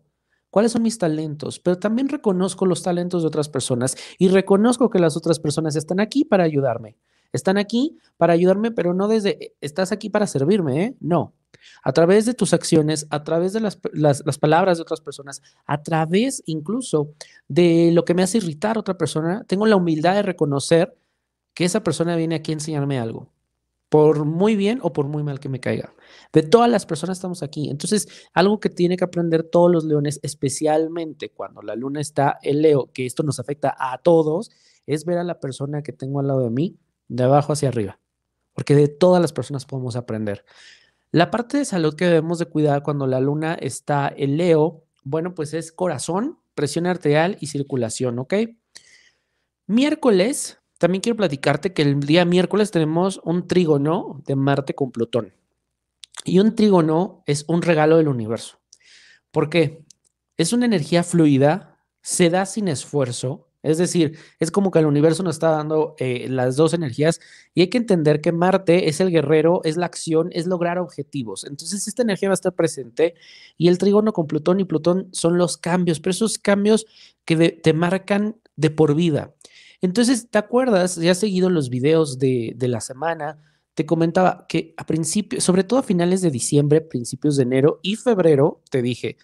cuáles 0.50 0.72
son 0.72 0.82
mis 0.82 0.98
talentos, 0.98 1.58
pero 1.58 1.78
también 1.78 2.08
reconozco 2.08 2.66
los 2.66 2.82
talentos 2.82 3.22
de 3.22 3.28
otras 3.28 3.48
personas 3.48 3.96
y 4.18 4.28
reconozco 4.28 4.90
que 4.90 4.98
las 4.98 5.16
otras 5.16 5.38
personas 5.38 5.76
están 5.76 6.00
aquí 6.00 6.24
para 6.24 6.44
ayudarme. 6.44 6.96
Están 7.32 7.56
aquí 7.56 7.96
para 8.16 8.32
ayudarme, 8.32 8.72
pero 8.72 8.92
no 8.92 9.08
desde, 9.08 9.54
estás 9.60 9.92
aquí 9.92 10.10
para 10.10 10.26
servirme, 10.26 10.84
¿eh? 10.84 10.96
No. 11.00 11.34
A 11.82 11.92
través 11.92 12.26
de 12.26 12.34
tus 12.34 12.52
acciones, 12.52 13.06
a 13.10 13.24
través 13.24 13.52
de 13.52 13.60
las, 13.60 13.78
las, 13.92 14.38
palabras 14.38 14.78
de 14.78 14.82
otras 14.82 15.00
personas, 15.00 15.42
a 15.66 15.82
través 15.82 16.42
incluso 16.46 17.12
de 17.48 17.90
lo 17.92 18.04
que 18.04 18.14
me 18.14 18.22
hace 18.22 18.38
irritar 18.38 18.76
a 18.76 18.80
otra 18.80 18.96
persona, 18.98 19.44
tengo 19.46 19.66
la 19.66 19.76
humildad 19.76 20.14
de 20.14 20.22
reconocer 20.22 20.96
que 21.54 21.64
esa 21.64 21.82
persona 21.82 22.16
viene 22.16 22.36
aquí 22.36 22.52
a 22.52 22.54
enseñarme 22.54 22.98
algo, 22.98 23.32
por 23.88 24.24
muy 24.24 24.56
bien 24.56 24.78
o 24.82 24.92
por 24.92 25.06
muy 25.06 25.22
mal 25.22 25.40
que 25.40 25.48
me 25.48 25.60
caiga. 25.60 25.92
De 26.32 26.42
todas 26.42 26.70
las 26.70 26.86
personas 26.86 27.18
estamos 27.18 27.42
aquí. 27.42 27.68
Entonces, 27.70 28.08
algo 28.32 28.60
que 28.60 28.70
tiene 28.70 28.96
que 28.96 29.04
aprender 29.04 29.42
todos 29.42 29.70
los 29.70 29.84
leones, 29.84 30.20
especialmente 30.22 31.30
cuando 31.30 31.62
la 31.62 31.74
luna 31.74 32.00
está 32.00 32.38
en 32.42 32.62
Leo, 32.62 32.90
que 32.92 33.06
esto 33.06 33.22
nos 33.22 33.40
afecta 33.40 33.76
a 33.78 33.98
todos, 33.98 34.50
es 34.86 35.04
ver 35.04 35.18
a 35.18 35.24
la 35.24 35.40
persona 35.40 35.82
que 35.82 35.92
tengo 35.92 36.20
al 36.20 36.28
lado 36.28 36.44
de 36.44 36.50
mí 36.50 36.76
de 37.08 37.24
abajo 37.24 37.52
hacia 37.52 37.68
arriba, 37.68 37.98
porque 38.54 38.74
de 38.74 38.88
todas 38.88 39.20
las 39.20 39.32
personas 39.32 39.66
podemos 39.66 39.96
aprender. 39.96 40.44
La 41.12 41.30
parte 41.30 41.58
de 41.58 41.64
salud 41.64 41.96
que 41.96 42.06
debemos 42.06 42.38
de 42.38 42.46
cuidar 42.46 42.82
cuando 42.82 43.06
la 43.06 43.20
luna 43.20 43.54
está 43.54 44.12
en 44.16 44.36
Leo, 44.36 44.84
bueno, 45.02 45.34
pues 45.34 45.54
es 45.54 45.72
corazón, 45.72 46.38
presión 46.54 46.86
arterial 46.86 47.36
y 47.40 47.48
circulación, 47.48 48.18
¿ok? 48.20 48.34
Miércoles, 49.66 50.58
también 50.78 51.00
quiero 51.00 51.16
platicarte 51.16 51.72
que 51.72 51.82
el 51.82 51.98
día 52.00 52.24
miércoles 52.24 52.70
tenemos 52.70 53.20
un 53.24 53.46
trígono 53.48 54.22
de 54.24 54.36
Marte 54.36 54.74
con 54.74 54.92
Plutón. 54.92 55.34
Y 56.24 56.38
un 56.38 56.54
trígono 56.54 57.22
es 57.26 57.44
un 57.48 57.62
regalo 57.62 57.96
del 57.96 58.08
universo. 58.08 58.60
¿Por 59.30 59.50
qué? 59.50 59.84
Es 60.36 60.52
una 60.52 60.66
energía 60.66 61.02
fluida, 61.02 61.78
se 62.02 62.30
da 62.30 62.46
sin 62.46 62.68
esfuerzo, 62.68 63.49
es 63.62 63.78
decir, 63.78 64.18
es 64.38 64.50
como 64.50 64.70
que 64.70 64.78
el 64.78 64.86
universo 64.86 65.22
nos 65.22 65.36
está 65.36 65.50
dando 65.50 65.94
eh, 65.98 66.26
las 66.28 66.56
dos 66.56 66.72
energías 66.72 67.20
y 67.54 67.60
hay 67.62 67.68
que 67.68 67.78
entender 67.78 68.20
que 68.20 68.32
Marte 68.32 68.88
es 68.88 69.00
el 69.00 69.10
guerrero, 69.10 69.60
es 69.64 69.76
la 69.76 69.86
acción, 69.86 70.30
es 70.32 70.46
lograr 70.46 70.78
objetivos. 70.78 71.44
Entonces, 71.44 71.86
esta 71.86 72.02
energía 72.02 72.30
va 72.30 72.32
a 72.32 72.34
estar 72.34 72.54
presente 72.54 73.14
y 73.58 73.68
el 73.68 73.78
trígono 73.78 74.12
con 74.12 74.26
Plutón 74.26 74.60
y 74.60 74.64
Plutón 74.64 75.08
son 75.12 75.36
los 75.36 75.58
cambios, 75.58 76.00
pero 76.00 76.12
esos 76.12 76.38
cambios 76.38 76.86
que 77.24 77.50
te 77.50 77.72
marcan 77.72 78.36
de 78.56 78.70
por 78.70 78.94
vida. 78.94 79.34
Entonces, 79.82 80.28
¿te 80.30 80.38
acuerdas? 80.38 80.96
Ya 80.96 81.12
has 81.12 81.18
seguido 81.18 81.50
los 81.50 81.70
videos 81.70 82.18
de, 82.18 82.52
de 82.56 82.68
la 82.68 82.80
semana. 82.80 83.38
Te 83.74 83.86
comentaba 83.86 84.46
que 84.48 84.74
a 84.76 84.86
principios, 84.86 85.44
sobre 85.44 85.64
todo 85.64 85.80
a 85.80 85.82
finales 85.82 86.22
de 86.22 86.30
diciembre, 86.30 86.80
principios 86.80 87.36
de 87.36 87.44
enero 87.44 87.78
y 87.82 87.96
febrero, 87.96 88.62
te 88.70 88.82
dije, 88.82 89.16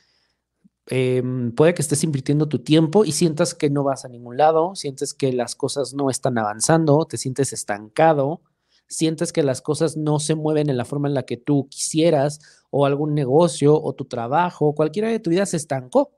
Em, 0.89 1.51
puede 1.53 1.75
que 1.75 1.83
estés 1.83 2.05
invirtiendo 2.05 2.49
tu 2.49 2.61
tiempo 2.61 3.05
y 3.05 3.13
sientas 3.13 3.55
que 3.55 3.71
no 3.71 3.83
vas 3.83 4.05
a 4.05 4.09
ningún 4.09 4.37
lado, 4.37 4.75
sientes 4.77 5.15
que 5.15 5.33
las 5.33 5.57
cosas 5.57 5.95
no 5.95 6.11
están 6.11 6.39
avanzando, 6.39 7.05
te 7.07 7.17
sientes 7.17 7.53
estancado, 7.53 8.41
sientes 8.89 9.33
que 9.33 9.43
las 9.43 9.63
cosas 9.63 9.97
no 9.97 10.21
se 10.21 10.37
mueven 10.37 10.71
en 10.71 10.77
la 10.77 10.85
forma 10.85 11.09
en 11.09 11.15
la 11.15 11.25
que 11.25 11.37
tú 11.37 11.69
quisieras 11.69 12.39
o 12.71 12.87
algún 12.87 13.15
negocio 13.15 13.81
o 13.81 13.95
tu 13.95 14.05
trabajo, 14.05 14.75
cualquiera 14.75 15.09
de 15.09 15.19
tu 15.19 15.31
vida 15.31 15.47
se 15.47 15.57
estancó. 15.57 16.13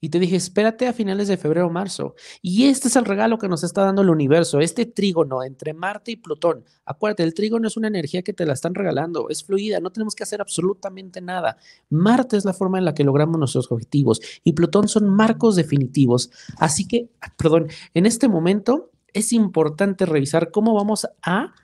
Y 0.00 0.08
te 0.08 0.18
dije, 0.18 0.36
espérate 0.36 0.88
a 0.88 0.92
finales 0.92 1.28
de 1.28 1.36
febrero 1.36 1.66
o 1.66 1.70
marzo. 1.70 2.14
Y 2.40 2.64
este 2.66 2.88
es 2.88 2.96
el 2.96 3.04
regalo 3.04 3.38
que 3.38 3.48
nos 3.48 3.62
está 3.64 3.84
dando 3.84 4.00
el 4.00 4.08
universo, 4.10 4.60
este 4.60 4.86
trígono 4.86 5.42
entre 5.42 5.74
Marte 5.74 6.12
y 6.12 6.16
Plutón. 6.16 6.64
Acuérdate, 6.86 7.22
el 7.22 7.34
trígono 7.34 7.68
es 7.68 7.76
una 7.76 7.88
energía 7.88 8.22
que 8.22 8.32
te 8.32 8.46
la 8.46 8.54
están 8.54 8.74
regalando, 8.74 9.28
es 9.28 9.44
fluida, 9.44 9.78
no 9.80 9.90
tenemos 9.90 10.14
que 10.14 10.22
hacer 10.22 10.40
absolutamente 10.40 11.20
nada. 11.20 11.58
Marte 11.90 12.36
es 12.36 12.44
la 12.44 12.54
forma 12.54 12.78
en 12.78 12.86
la 12.86 12.94
que 12.94 13.04
logramos 13.04 13.38
nuestros 13.38 13.70
objetivos 13.70 14.20
y 14.42 14.52
Plutón 14.52 14.88
son 14.88 15.08
marcos 15.08 15.56
definitivos. 15.56 16.30
Así 16.58 16.86
que, 16.86 17.10
perdón, 17.36 17.68
en 17.94 18.06
este 18.06 18.28
momento 18.28 18.90
es 19.12 19.32
importante 19.32 20.06
revisar 20.06 20.50
cómo 20.50 20.74
vamos 20.74 21.06
a, 21.22 21.54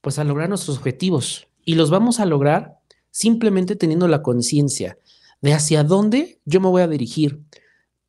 pues, 0.00 0.18
a 0.18 0.24
lograr 0.24 0.48
nuestros 0.48 0.78
objetivos. 0.78 1.48
Y 1.64 1.74
los 1.74 1.90
vamos 1.90 2.20
a 2.20 2.26
lograr 2.26 2.78
simplemente 3.10 3.76
teniendo 3.76 4.08
la 4.08 4.22
conciencia 4.22 4.98
de 5.40 5.52
hacia 5.52 5.84
dónde 5.84 6.40
yo 6.44 6.60
me 6.60 6.68
voy 6.68 6.82
a 6.82 6.88
dirigir 6.88 7.42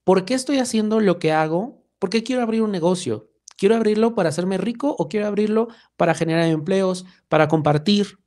¿Por 0.07 0.23
qué 0.23 0.35
estoy 0.35 0.59
haciendo 0.59 1.01
lo 1.01 1.19
que 1.19 1.33
hago? 1.33 1.83
¿Por 1.99 2.09
qué 2.09 2.23
quiero 2.23 2.41
abrir 2.41 2.61
un 2.61 2.71
negocio? 2.71 3.29
¿Quiero 3.57 3.75
abrirlo 3.75 4.15
para 4.15 4.29
hacerme 4.29 4.57
rico 4.57 4.95
o 4.97 5.09
quiero 5.09 5.27
abrirlo 5.27 5.67
para 5.97 6.15
generar 6.15 6.45
empleos, 6.45 7.05
para 7.27 7.49
compartir? 7.49 8.17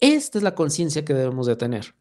Esta 0.00 0.36
es 0.36 0.44
la 0.44 0.54
conciencia 0.54 1.02
que 1.02 1.14
debemos 1.14 1.46
de 1.46 1.56
tener. 1.56 1.94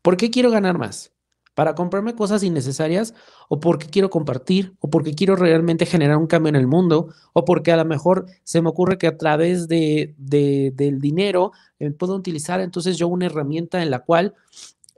¿Por 0.00 0.16
qué 0.16 0.30
quiero 0.30 0.50
ganar 0.50 0.78
más? 0.78 1.12
¿Para 1.54 1.74
comprarme 1.74 2.14
cosas 2.14 2.42
innecesarias? 2.42 3.12
¿O 3.50 3.60
porque 3.60 3.88
quiero 3.88 4.08
compartir? 4.08 4.76
¿O 4.80 4.88
porque 4.88 5.12
quiero 5.12 5.36
realmente 5.36 5.84
generar 5.84 6.16
un 6.16 6.26
cambio 6.26 6.48
en 6.48 6.56
el 6.56 6.66
mundo? 6.66 7.12
¿O 7.34 7.44
porque 7.44 7.70
a 7.70 7.76
lo 7.76 7.84
mejor 7.84 8.24
se 8.44 8.62
me 8.62 8.70
ocurre 8.70 8.96
que 8.96 9.08
a 9.08 9.18
través 9.18 9.68
de, 9.68 10.14
del 10.16 11.00
dinero 11.02 11.52
eh, 11.78 11.90
puedo 11.90 12.14
utilizar 12.14 12.62
entonces 12.62 12.96
yo 12.96 13.08
una 13.08 13.26
herramienta 13.26 13.82
en 13.82 13.90
la 13.90 13.98
cual 13.98 14.32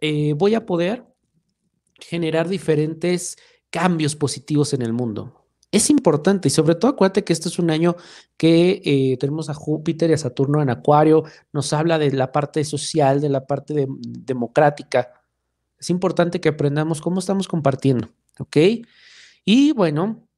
eh, 0.01 0.35
voy 0.35 0.55
a 0.55 0.67
poder 0.67 1.05
generar 1.99 2.49
diferentes 2.49 3.37
cambios 3.71 4.17
positivos 4.17 4.73
en 4.73 4.83
el 4.83 4.93
mundo. 4.93 5.45
Es 5.73 5.91
importante 5.91 6.47
y 6.47 6.51
sobre 6.53 6.77
todo 6.77 6.93
acuérdate 6.93 7.25
que 7.25 7.33
este 7.33 7.49
es 7.49 7.59
un 7.59 7.69
año 7.69 7.97
que 8.37 8.81
eh, 8.85 9.17
tenemos 9.19 9.51
a 9.51 9.55
Júpiter 9.55 10.11
y 10.11 10.13
a 10.13 10.19
Saturno 10.19 10.63
en 10.63 10.71
Acuario, 10.71 11.25
nos 11.53 11.73
habla 11.73 11.99
de 11.99 12.13
la 12.13 12.31
parte 12.31 12.65
social, 12.65 13.21
de 13.21 13.29
la 13.29 13.45
parte 13.45 13.89
democrática. 13.89 15.11
Es 15.77 15.91
importante 15.91 16.41
que 16.41 16.51
aprendamos 16.51 17.01
cómo 17.01 17.19
estamos 17.19 17.49
compartiendo, 17.49 18.09
¿ok? 18.39 18.57
Y 19.45 19.73
bueno, 19.73 20.29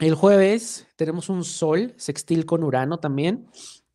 el 0.00 0.14
jueves 0.14 0.86
tenemos 0.96 1.28
un 1.28 1.44
sol 1.44 1.94
sextil 1.96 2.44
con 2.44 2.64
Urano 2.64 2.98
también. 2.98 3.48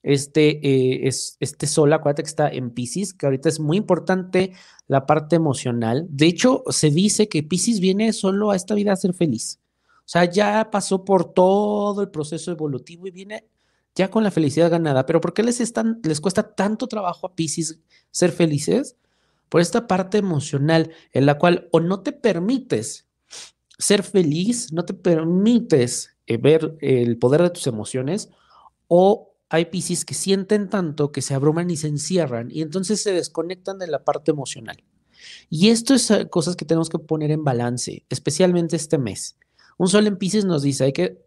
Este, 0.03 0.60
eh, 0.67 1.07
es, 1.07 1.38
este 1.39 1.65
sol, 1.65 1.91
acuérdate 1.93 2.24
que 2.24 2.29
está 2.29 2.50
en 2.50 2.72
Pisces, 2.72 3.13
que 3.13 3.25
ahorita 3.25 3.48
es 3.48 3.60
muy 3.60 3.77
importante 3.77 4.51
la 4.88 5.05
parte 5.05 5.38
emocional. 5.38 6.05
De 6.10 6.27
hecho, 6.27 6.63
se 6.69 6.91
dice 6.91 7.29
que 7.29 7.41
Pisces 7.41 7.79
viene 7.79 8.12
solo 8.12 8.51
a 8.51 8.55
esta 8.57 8.75
vida 8.75 8.91
a 8.91 8.98
ser 8.98 9.13
feliz. 9.13 9.60
O 10.00 10.10
sea, 10.13 10.25
ya 10.25 10.69
pasó 10.69 11.05
por 11.05 11.33
todo 11.33 12.01
el 12.01 12.10
proceso 12.10 12.51
evolutivo 12.51 13.07
y 13.07 13.12
viene 13.12 13.48
ya 13.95 14.10
con 14.10 14.24
la 14.24 14.31
felicidad 14.31 14.69
ganada. 14.69 15.05
Pero 15.05 15.22
¿por 15.22 15.33
qué 15.33 15.41
les, 15.41 15.62
están, 15.62 16.01
les 16.03 16.19
cuesta 16.19 16.53
tanto 16.53 16.88
trabajo 16.88 17.27
a 17.27 17.36
Pisces 17.36 17.79
ser 18.12 18.31
felices? 18.31 18.98
Por 19.48 19.62
esta 19.62 19.88
parte 19.88 20.17
emocional 20.17 20.91
en 21.13 21.25
la 21.25 21.38
cual 21.38 21.69
o 21.72 21.79
no 21.79 22.01
te 22.01 22.12
permites 22.12 23.07
ser 23.77 24.03
feliz, 24.03 24.74
no 24.74 24.83
te 24.83 24.93
permites 24.93 26.15
eh, 26.25 26.38
ver 26.38 26.77
el 26.81 27.17
poder 27.17 27.43
de 27.43 27.50
tus 27.51 27.67
emociones 27.67 28.29
o 28.88 29.32
hay 29.53 29.65
Piscis 29.65 30.03
que 30.03 30.15
sienten 30.15 30.67
tanto 30.67 31.12
que 31.12 31.22
se 31.22 31.36
abruman 31.36 31.69
y 31.69 31.77
se 31.77 31.88
encierran 31.88 32.50
y 32.50 32.63
entonces 32.63 33.03
se 33.03 33.13
desconectan 33.13 33.77
de 33.77 33.86
la 33.86 34.03
parte 34.03 34.31
emocional. 34.31 34.83
Y 35.48 35.69
esto 35.69 35.93
es 35.93 36.10
eh, 36.10 36.27
cosas 36.27 36.55
que 36.55 36.65
tenemos 36.65 36.89
que 36.89 36.98
poner 36.98 37.29
en 37.29 37.43
balance, 37.43 38.03
especialmente 38.10 38.75
este 38.75 38.98
mes. 38.98 39.38
Un 39.77 39.89
sol 39.89 40.07
en 40.07 40.17
Piscis 40.17 40.43
nos 40.43 40.63
dice, 40.63 40.86
hay 40.86 40.91
que, 40.91 41.22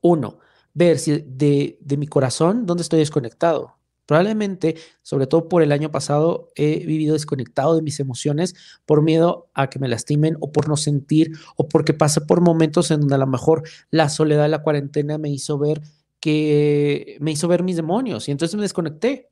uno, 0.00 0.40
ver 0.74 0.98
si 0.98 1.22
de, 1.24 1.78
de 1.80 1.96
mi 1.96 2.08
corazón, 2.08 2.66
dónde 2.66 2.82
estoy 2.82 2.98
desconectado. 2.98 3.76
Probablemente, 4.04 4.74
sobre 5.02 5.28
todo 5.28 5.48
por 5.48 5.62
el 5.62 5.70
año 5.70 5.92
pasado, 5.92 6.48
he 6.56 6.84
vivido 6.84 7.12
desconectado 7.12 7.76
de 7.76 7.82
mis 7.82 8.00
emociones 8.00 8.56
por 8.84 9.00
miedo 9.00 9.48
a 9.54 9.70
que 9.70 9.78
me 9.78 9.86
lastimen 9.86 10.36
o 10.40 10.50
por 10.50 10.68
no 10.68 10.76
sentir 10.76 11.30
o 11.54 11.68
porque 11.68 11.94
pasé 11.94 12.20
por 12.20 12.40
momentos 12.40 12.90
en 12.90 12.98
donde 12.98 13.14
a 13.14 13.18
lo 13.18 13.28
mejor 13.28 13.62
la 13.92 14.08
soledad 14.08 14.42
de 14.42 14.48
la 14.48 14.64
cuarentena 14.64 15.18
me 15.18 15.30
hizo 15.30 15.56
ver 15.56 15.80
que 16.20 17.16
me 17.20 17.32
hizo 17.32 17.48
ver 17.48 17.62
mis 17.62 17.76
demonios 17.76 18.28
y 18.28 18.32
entonces 18.32 18.54
me 18.56 18.62
desconecté. 18.62 19.30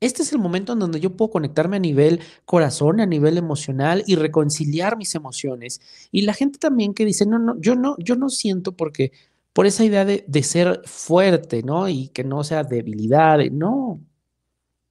Este 0.00 0.22
es 0.22 0.32
el 0.32 0.38
momento 0.38 0.72
en 0.72 0.78
donde 0.78 1.00
yo 1.00 1.16
puedo 1.16 1.32
conectarme 1.32 1.76
a 1.76 1.80
nivel 1.80 2.20
corazón, 2.44 3.00
a 3.00 3.06
nivel 3.06 3.36
emocional 3.36 4.04
y 4.06 4.14
reconciliar 4.14 4.96
mis 4.96 5.16
emociones. 5.16 5.80
Y 6.12 6.22
la 6.22 6.34
gente 6.34 6.58
también 6.58 6.94
que 6.94 7.04
dice, 7.04 7.26
no, 7.26 7.40
no, 7.40 7.60
yo 7.60 7.74
no, 7.74 7.96
yo 7.98 8.14
no 8.14 8.28
siento 8.28 8.72
porque 8.76 9.10
por 9.52 9.66
esa 9.66 9.84
idea 9.84 10.04
de, 10.04 10.24
de 10.28 10.42
ser 10.44 10.82
fuerte, 10.84 11.64
¿no? 11.64 11.88
Y 11.88 12.08
que 12.10 12.22
no 12.22 12.44
sea 12.44 12.62
debilidad, 12.62 13.40
no. 13.50 14.00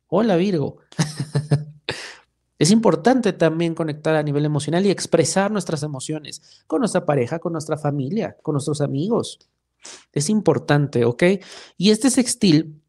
Hola 0.07 0.35
Virgo. 0.35 0.77
es 2.59 2.71
importante 2.71 3.31
también 3.31 3.75
conectar 3.75 4.15
a 4.15 4.23
nivel 4.23 4.43
emocional 4.43 4.85
y 4.85 4.91
expresar 4.91 5.51
nuestras 5.51 5.83
emociones 5.83 6.63
con 6.67 6.79
nuestra 6.79 7.05
pareja, 7.05 7.39
con 7.39 7.53
nuestra 7.53 7.77
familia, 7.77 8.35
con 8.41 8.53
nuestros 8.53 8.81
amigos. 8.81 9.39
Es 10.11 10.29
importante, 10.29 11.05
¿ok? 11.05 11.23
Y 11.77 11.91
este 11.91 12.09
sextil 12.09 12.81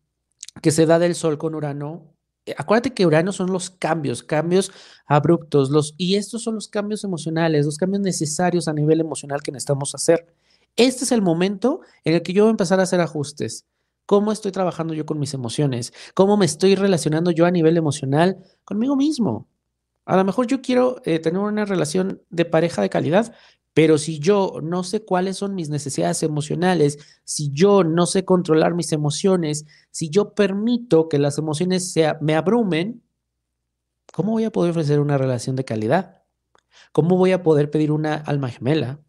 que 0.62 0.70
se 0.70 0.86
da 0.86 0.98
del 0.98 1.14
Sol 1.14 1.38
con 1.38 1.54
Urano, 1.54 2.14
eh, 2.46 2.54
acuérdate 2.56 2.94
que 2.94 3.06
Urano 3.06 3.32
son 3.32 3.52
los 3.52 3.70
cambios, 3.70 4.22
cambios 4.22 4.72
abruptos, 5.06 5.70
los, 5.70 5.94
y 5.96 6.16
estos 6.16 6.42
son 6.42 6.54
los 6.54 6.68
cambios 6.68 7.04
emocionales, 7.04 7.66
los 7.66 7.78
cambios 7.78 8.02
necesarios 8.02 8.68
a 8.68 8.72
nivel 8.72 9.00
emocional 9.00 9.42
que 9.42 9.52
necesitamos 9.52 9.94
hacer. 9.94 10.34
Este 10.76 11.04
es 11.04 11.12
el 11.12 11.22
momento 11.22 11.80
en 12.04 12.14
el 12.14 12.22
que 12.22 12.32
yo 12.32 12.44
voy 12.44 12.48
a 12.48 12.52
empezar 12.52 12.80
a 12.80 12.84
hacer 12.84 13.00
ajustes. 13.00 13.66
¿Cómo 14.06 14.32
estoy 14.32 14.52
trabajando 14.52 14.94
yo 14.94 15.04
con 15.04 15.18
mis 15.18 15.34
emociones? 15.34 15.92
¿Cómo 16.14 16.36
me 16.36 16.46
estoy 16.46 16.74
relacionando 16.76 17.30
yo 17.30 17.44
a 17.44 17.50
nivel 17.50 17.76
emocional 17.76 18.38
conmigo 18.64 18.96
mismo? 18.96 19.48
A 20.06 20.16
lo 20.16 20.24
mejor 20.24 20.46
yo 20.46 20.62
quiero 20.62 21.02
eh, 21.04 21.18
tener 21.18 21.40
una 21.40 21.66
relación 21.66 22.22
de 22.30 22.46
pareja 22.46 22.80
de 22.80 22.88
calidad, 22.88 23.34
pero 23.74 23.98
si 23.98 24.18
yo 24.18 24.60
no 24.62 24.82
sé 24.82 25.04
cuáles 25.04 25.36
son 25.36 25.54
mis 25.54 25.68
necesidades 25.68 26.22
emocionales, 26.22 26.98
si 27.24 27.50
yo 27.52 27.84
no 27.84 28.06
sé 28.06 28.24
controlar 28.24 28.74
mis 28.74 28.92
emociones, 28.92 29.66
si 29.90 30.10
yo 30.10 30.34
permito 30.34 31.08
que 31.08 31.18
las 31.18 31.38
emociones 31.38 31.94
me 32.20 32.34
abrumen, 32.34 33.02
¿cómo 34.12 34.32
voy 34.32 34.44
a 34.44 34.50
poder 34.50 34.72
ofrecer 34.72 35.00
una 35.00 35.16
relación 35.16 35.54
de 35.54 35.64
calidad? 35.64 36.22
¿Cómo 36.92 37.16
voy 37.16 37.32
a 37.32 37.42
poder 37.42 37.70
pedir 37.70 37.92
una 37.92 38.14
alma 38.14 38.48
gemela? 38.48 39.00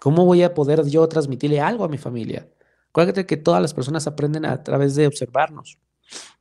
¿Cómo 0.00 0.24
voy 0.24 0.42
a 0.42 0.54
poder 0.54 0.84
yo 0.86 1.06
transmitirle 1.08 1.60
algo 1.60 1.84
a 1.84 1.88
mi 1.88 1.98
familia? 1.98 2.48
Acuérdate 2.90 3.26
que 3.26 3.36
todas 3.36 3.60
las 3.60 3.74
personas 3.74 4.06
aprenden 4.06 4.46
a 4.46 4.62
través 4.62 4.94
de 4.94 5.06
observarnos. 5.06 5.78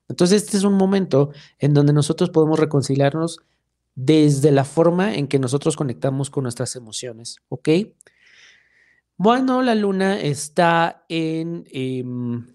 Entonces, 0.08 0.44
este 0.44 0.58
es 0.58 0.64
un 0.64 0.76
momento 0.76 1.32
en 1.60 1.74
donde 1.74 1.92
nosotros 1.92 2.30
podemos 2.30 2.60
reconciliarnos 2.60 3.40
desde 3.98 4.52
la 4.52 4.64
forma 4.64 5.16
en 5.16 5.28
que 5.28 5.40
nosotros 5.40 5.76
conectamos 5.76 6.30
con 6.30 6.44
nuestras 6.44 6.76
emociones, 6.76 7.38
¿ok? 7.50 7.70
Bueno, 9.18 9.64
la 9.64 9.74
luna 9.74 10.22
está 10.22 11.04
en 11.10 11.68
em, 11.72 12.46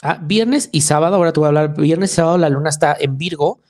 ah, 0.00 0.20
viernes 0.22 0.68
y 0.70 0.82
sábado, 0.82 1.16
ahora 1.16 1.32
te 1.32 1.40
voy 1.40 1.46
a 1.46 1.48
hablar, 1.48 1.74
viernes 1.76 2.12
y 2.12 2.14
sábado 2.14 2.38
la 2.38 2.50
luna 2.50 2.68
está 2.68 2.96
en 3.00 3.18
Virgo, 3.18 3.62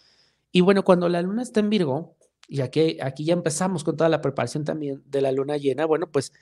y 0.53 0.61
bueno, 0.61 0.85
cuando 0.85 1.09
la 1.09 1.23
luna 1.23 1.41
está 1.41 1.61
en 1.61 1.71
Virgo, 1.71 2.19
y 2.49 2.61
aquí, 2.61 2.99
aquí 3.01 3.25
ya 3.25 3.33
empezamos 3.33 3.83
con 3.83 3.97
toda 3.97 4.11
la 4.11 4.21
preparación 4.21 4.63
también 4.63 5.03
de 5.07 5.23
la 5.23 5.33
luna 5.33 5.57
llena, 5.57 5.87
bueno, 5.87 6.13
pues 6.13 6.35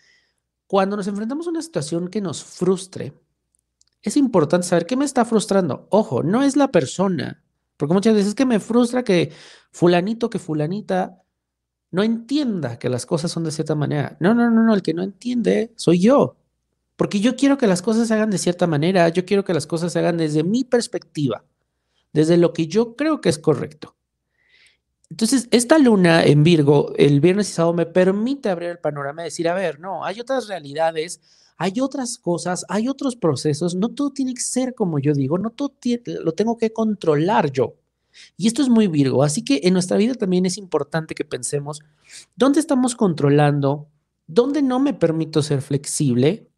cuando 0.67 0.97
nos 0.97 1.07
enfrentamos 1.07 1.47
a 1.47 1.51
una 1.51 1.63
situación 1.63 2.09
que 2.09 2.21
nos 2.21 2.43
frustre, 2.43 3.13
es 4.03 4.17
importante 4.17 4.67
saber 4.67 4.87
qué 4.87 4.97
me 4.97 5.05
está 5.05 5.25
frustrando. 5.25 5.87
Ojo, 5.91 6.25
no 6.25 6.43
es 6.43 6.57
la 6.57 6.73
persona, 6.73 7.42
porque 7.83 7.95
muchas 7.95 8.15
veces 8.15 8.29
es 8.29 8.35
que 8.37 8.47
me 8.47 8.61
frustra 8.61 9.03
que 9.03 9.33
fulanito, 9.73 10.31
que 10.31 10.39
fulanita 10.39 11.21
no 11.91 12.05
entienda 12.05 12.79
que 12.79 12.89
las 12.89 13.07
cosas 13.07 13.33
son 13.33 13.43
de 13.43 13.51
cierta 13.51 13.75
manera. 13.75 14.17
No, 14.21 14.35
no, 14.35 14.49
no, 14.53 14.63
no, 14.63 14.73
el 14.73 14.83
que 14.83 14.95
no 14.95 15.03
entiende 15.03 15.73
soy 15.75 15.99
yo. 15.99 16.37
Porque 16.95 17.19
yo 17.19 17.35
quiero 17.35 17.59
que 17.59 17.67
las 17.67 17.83
cosas 17.83 18.07
se 18.07 18.15
hagan 18.15 18.31
de 18.31 18.39
cierta 18.39 18.69
manera, 18.69 19.09
yo 19.09 19.25
quiero 19.25 19.43
que 19.45 19.53
las 19.53 19.67
cosas 19.67 19.93
se 19.93 19.99
hagan 19.99 20.17
desde 20.17 20.45
mi 20.45 20.63
perspectiva, 20.63 21.45
desde 22.13 22.37
lo 22.37 22.53
que 22.53 22.69
yo 22.69 22.95
creo 22.95 23.21
que 23.21 23.31
es 23.31 23.41
correcto. 23.41 23.97
Entonces, 25.11 25.49
esta 25.51 25.77
luna 25.79 26.23
en 26.23 26.45
Virgo, 26.45 26.93
el 26.97 27.21
viernes 27.21 27.51
y 27.51 27.53
sábado, 27.55 27.75
me 27.75 27.87
permite 27.87 28.49
abrir 28.49 28.71
el 28.71 28.79
panorama 28.79 29.23
y 29.23 29.25
decir, 29.25 29.49
a 29.49 29.55
ver, 29.55 29.81
no, 29.81 30.05
hay 30.05 30.21
otras 30.21 30.47
realidades, 30.47 31.21
hay 31.63 31.81
otras 31.81 32.19
cosas, 32.19 32.67
hay 32.69 32.89
otros 32.89 33.15
procesos, 33.15 33.77
no 33.77 33.89
todo 33.91 34.11
tiene 34.11 34.35
que 34.35 34.41
ser 34.41 34.75
como 34.75 34.99
yo 34.99 35.15
digo, 35.15 35.39
no 35.39 35.51
todo 35.51 35.73
lo 36.25 36.33
tengo 36.33 36.59
que 36.59 36.73
controlar 36.73 37.53
yo. 37.53 37.77
Y 38.37 38.49
esto 38.49 38.63
es 38.63 38.69
muy 38.69 38.89
Virgo, 38.89 39.23
así 39.23 39.45
que 39.45 39.61
en 39.63 39.75
nuestra 39.75 39.97
vida 39.97 40.15
también 40.15 40.45
es 40.45 40.59
importante 40.59 41.15
que 41.15 41.25
pensemos 41.25 41.81
dónde 42.35 42.59
estamos 42.59 42.97
controlando, 42.97 43.87
dónde 44.27 44.61
no 44.61 44.81
me 44.81 44.93
permito 44.93 45.41
ser 45.41 45.63
flexible. 45.63 46.49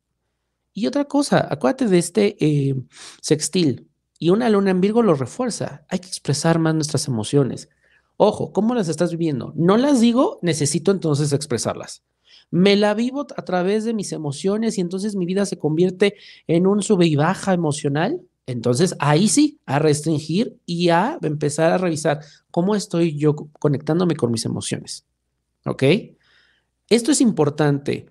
Y 0.72 0.86
otra 0.86 1.04
cosa, 1.04 1.46
acuérdate 1.50 1.86
de 1.86 1.98
este 1.98 2.36
eh, 2.42 2.74
sextil 3.20 3.90
y 4.18 4.30
una 4.30 4.48
luna 4.48 4.70
en 4.70 4.80
Virgo 4.80 5.02
lo 5.02 5.12
refuerza. 5.12 5.84
Hay 5.90 5.98
que 5.98 6.08
expresar 6.08 6.58
más 6.58 6.74
nuestras 6.74 7.08
emociones. 7.08 7.68
Ojo, 8.16 8.54
¿cómo 8.54 8.74
las 8.74 8.88
estás 8.88 9.10
viviendo? 9.10 9.52
No 9.54 9.76
las 9.76 10.00
digo, 10.00 10.38
necesito 10.40 10.92
entonces 10.92 11.34
expresarlas. 11.34 12.02
Me 12.54 12.76
la 12.76 12.94
vivo 12.94 13.26
a 13.36 13.42
través 13.42 13.84
de 13.84 13.94
mis 13.94 14.12
emociones 14.12 14.78
y 14.78 14.80
entonces 14.80 15.16
mi 15.16 15.26
vida 15.26 15.44
se 15.44 15.58
convierte 15.58 16.14
en 16.46 16.68
un 16.68 16.84
sube 16.84 17.04
y 17.04 17.16
baja 17.16 17.52
emocional. 17.52 18.20
Entonces 18.46 18.94
ahí 19.00 19.26
sí, 19.26 19.58
a 19.66 19.80
restringir 19.80 20.56
y 20.64 20.90
a 20.90 21.18
empezar 21.22 21.72
a 21.72 21.78
revisar 21.78 22.20
cómo 22.52 22.76
estoy 22.76 23.18
yo 23.18 23.34
conectándome 23.58 24.14
con 24.14 24.30
mis 24.30 24.44
emociones. 24.44 25.04
¿Ok? 25.66 25.82
Esto 26.88 27.10
es 27.10 27.20
importante. 27.20 28.06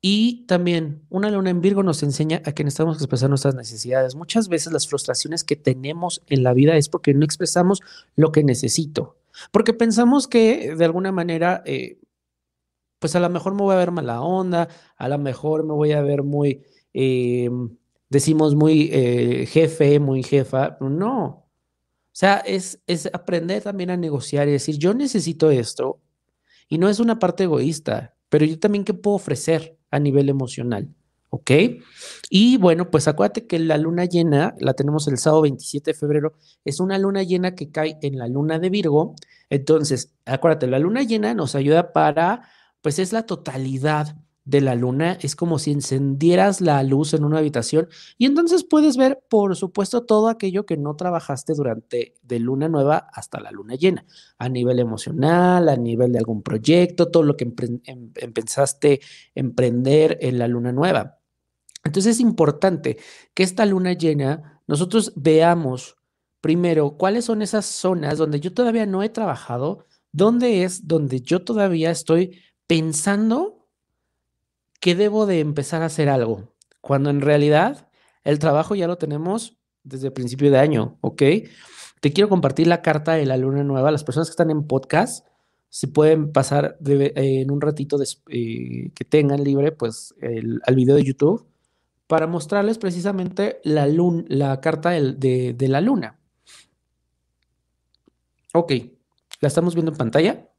Y 0.00 0.46
también 0.46 1.02
una 1.08 1.28
luna 1.28 1.50
en 1.50 1.60
Virgo 1.60 1.82
nos 1.82 2.04
enseña 2.04 2.42
a 2.44 2.52
que 2.52 2.62
necesitamos 2.62 2.98
expresar 2.98 3.28
nuestras 3.28 3.56
necesidades. 3.56 4.14
Muchas 4.14 4.48
veces 4.48 4.72
las 4.72 4.86
frustraciones 4.86 5.42
que 5.42 5.56
tenemos 5.56 6.22
en 6.28 6.44
la 6.44 6.54
vida 6.54 6.76
es 6.76 6.88
porque 6.88 7.12
no 7.12 7.24
expresamos 7.24 7.80
lo 8.14 8.30
que 8.30 8.44
necesito. 8.44 9.16
Porque 9.50 9.72
pensamos 9.72 10.28
que 10.28 10.76
de 10.76 10.84
alguna 10.84 11.10
manera, 11.10 11.64
eh, 11.66 11.98
pues 13.00 13.16
a 13.16 13.20
lo 13.20 13.28
mejor 13.28 13.54
me 13.54 13.62
voy 13.62 13.74
a 13.74 13.78
ver 13.78 13.90
mala 13.90 14.20
onda, 14.20 14.68
a 14.96 15.08
lo 15.08 15.18
mejor 15.18 15.64
me 15.64 15.72
voy 15.72 15.92
a 15.92 16.02
ver 16.02 16.22
muy, 16.22 16.62
eh, 16.94 17.50
decimos 18.08 18.54
muy 18.54 18.90
eh, 18.92 19.46
jefe, 19.46 19.98
muy 19.98 20.22
jefa. 20.22 20.76
No. 20.80 21.24
O 21.24 22.12
sea, 22.12 22.38
es, 22.38 22.80
es 22.86 23.06
aprender 23.12 23.62
también 23.62 23.90
a 23.90 23.96
negociar 23.96 24.48
y 24.48 24.52
decir, 24.52 24.76
yo 24.78 24.94
necesito 24.94 25.50
esto. 25.50 26.00
Y 26.68 26.78
no 26.78 26.88
es 26.88 27.00
una 27.00 27.18
parte 27.18 27.44
egoísta, 27.44 28.14
pero 28.28 28.44
yo 28.44 28.58
también 28.58 28.84
qué 28.84 28.94
puedo 28.94 29.16
ofrecer 29.16 29.78
a 29.90 29.98
nivel 29.98 30.28
emocional. 30.28 30.88
¿Ok? 31.32 31.50
Y 32.28 32.56
bueno, 32.56 32.90
pues 32.90 33.06
acuérdate 33.06 33.46
que 33.46 33.60
la 33.60 33.78
luna 33.78 34.04
llena, 34.04 34.54
la 34.58 34.74
tenemos 34.74 35.06
el 35.06 35.16
sábado 35.16 35.42
27 35.42 35.92
de 35.92 35.94
febrero, 35.94 36.34
es 36.64 36.80
una 36.80 36.98
luna 36.98 37.22
llena 37.22 37.54
que 37.54 37.70
cae 37.70 37.98
en 38.02 38.18
la 38.18 38.26
luna 38.26 38.58
de 38.58 38.68
Virgo. 38.68 39.14
Entonces, 39.48 40.12
acuérdate, 40.26 40.66
la 40.66 40.80
luna 40.80 41.02
llena 41.02 41.32
nos 41.34 41.54
ayuda 41.54 41.92
para, 41.92 42.42
pues 42.82 42.98
es 42.98 43.12
la 43.12 43.24
totalidad 43.24 44.16
de 44.44 44.60
la 44.60 44.74
luna, 44.74 45.18
es 45.20 45.36
como 45.36 45.58
si 45.58 45.70
encendieras 45.70 46.60
la 46.60 46.82
luz 46.82 47.14
en 47.14 47.24
una 47.24 47.38
habitación 47.38 47.88
y 48.18 48.26
entonces 48.26 48.64
puedes 48.64 48.96
ver, 48.96 49.22
por 49.28 49.54
supuesto, 49.54 50.04
todo 50.04 50.28
aquello 50.28 50.66
que 50.66 50.76
no 50.76 50.96
trabajaste 50.96 51.52
durante 51.54 52.14
de 52.22 52.38
luna 52.40 52.68
nueva 52.68 53.08
hasta 53.12 53.38
la 53.38 53.50
luna 53.50 53.74
llena, 53.74 54.06
a 54.38 54.48
nivel 54.48 54.78
emocional, 54.78 55.68
a 55.68 55.76
nivel 55.76 56.12
de 56.12 56.18
algún 56.18 56.42
proyecto, 56.42 57.10
todo 57.10 57.22
lo 57.22 57.36
que 57.36 57.44
em, 57.44 58.12
empezaste 58.16 59.00
emprender 59.34 60.18
en 60.20 60.38
la 60.38 60.48
luna 60.48 60.72
nueva. 60.72 61.18
Entonces 61.84 62.16
es 62.16 62.20
importante 62.20 62.98
que 63.34 63.42
esta 63.42 63.66
luna 63.66 63.92
llena 63.92 64.62
nosotros 64.66 65.12
veamos 65.16 65.96
primero 66.40 66.96
cuáles 66.96 67.26
son 67.26 67.42
esas 67.42 67.66
zonas 67.66 68.18
donde 68.18 68.40
yo 68.40 68.52
todavía 68.52 68.86
no 68.86 69.02
he 69.02 69.10
trabajado, 69.10 69.86
dónde 70.12 70.64
es 70.64 70.88
donde 70.88 71.20
yo 71.20 71.44
todavía 71.44 71.90
estoy 71.90 72.40
pensando 72.70 73.66
que 74.78 74.94
debo 74.94 75.26
de 75.26 75.40
empezar 75.40 75.82
a 75.82 75.86
hacer 75.86 76.08
algo, 76.08 76.54
cuando 76.80 77.10
en 77.10 77.20
realidad 77.20 77.90
el 78.22 78.38
trabajo 78.38 78.76
ya 78.76 78.86
lo 78.86 78.96
tenemos 78.96 79.58
desde 79.82 80.06
el 80.06 80.12
principio 80.12 80.52
de 80.52 80.60
año, 80.60 80.96
¿ok? 81.00 81.20
Te 82.00 82.12
quiero 82.12 82.28
compartir 82.28 82.68
la 82.68 82.80
carta 82.80 83.14
de 83.14 83.26
la 83.26 83.36
luna 83.36 83.64
nueva. 83.64 83.90
Las 83.90 84.04
personas 84.04 84.28
que 84.28 84.34
están 84.34 84.52
en 84.52 84.68
podcast, 84.68 85.26
si 85.68 85.88
pueden 85.88 86.30
pasar 86.30 86.78
en 86.86 87.50
un 87.50 87.60
ratito 87.60 87.98
eh, 88.28 88.92
que 88.94 89.04
tengan 89.04 89.42
libre, 89.42 89.72
pues 89.72 90.14
al 90.64 90.74
video 90.76 90.94
de 90.94 91.02
YouTube 91.02 91.48
para 92.06 92.28
mostrarles 92.28 92.78
precisamente 92.78 93.60
la, 93.64 93.88
la 94.28 94.60
carta 94.60 94.90
de, 94.90 95.54
de 95.58 95.68
la 95.68 95.80
luna. 95.80 96.20
Ok, 98.54 98.74
la 99.40 99.48
estamos 99.48 99.74
viendo 99.74 99.90
en 99.90 99.98
pantalla. 99.98 100.49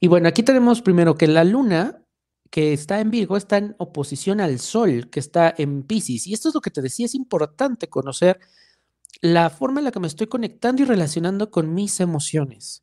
Y 0.00 0.08
bueno, 0.08 0.28
aquí 0.28 0.42
tenemos 0.42 0.82
primero 0.82 1.16
que 1.16 1.26
la 1.26 1.44
luna 1.44 2.02
que 2.50 2.72
está 2.72 3.00
en 3.00 3.10
Virgo 3.10 3.36
está 3.36 3.58
en 3.58 3.74
oposición 3.78 4.40
al 4.40 4.58
Sol, 4.60 5.10
que 5.10 5.20
está 5.20 5.54
en 5.56 5.82
Pisces. 5.82 6.26
Y 6.26 6.34
esto 6.34 6.48
es 6.48 6.54
lo 6.54 6.60
que 6.60 6.70
te 6.70 6.82
decía, 6.82 7.06
es 7.06 7.14
importante 7.14 7.88
conocer 7.88 8.38
la 9.20 9.50
forma 9.50 9.80
en 9.80 9.84
la 9.84 9.92
que 9.92 10.00
me 10.00 10.06
estoy 10.06 10.26
conectando 10.26 10.82
y 10.82 10.84
relacionando 10.86 11.50
con 11.50 11.74
mis 11.74 12.00
emociones. 12.00 12.82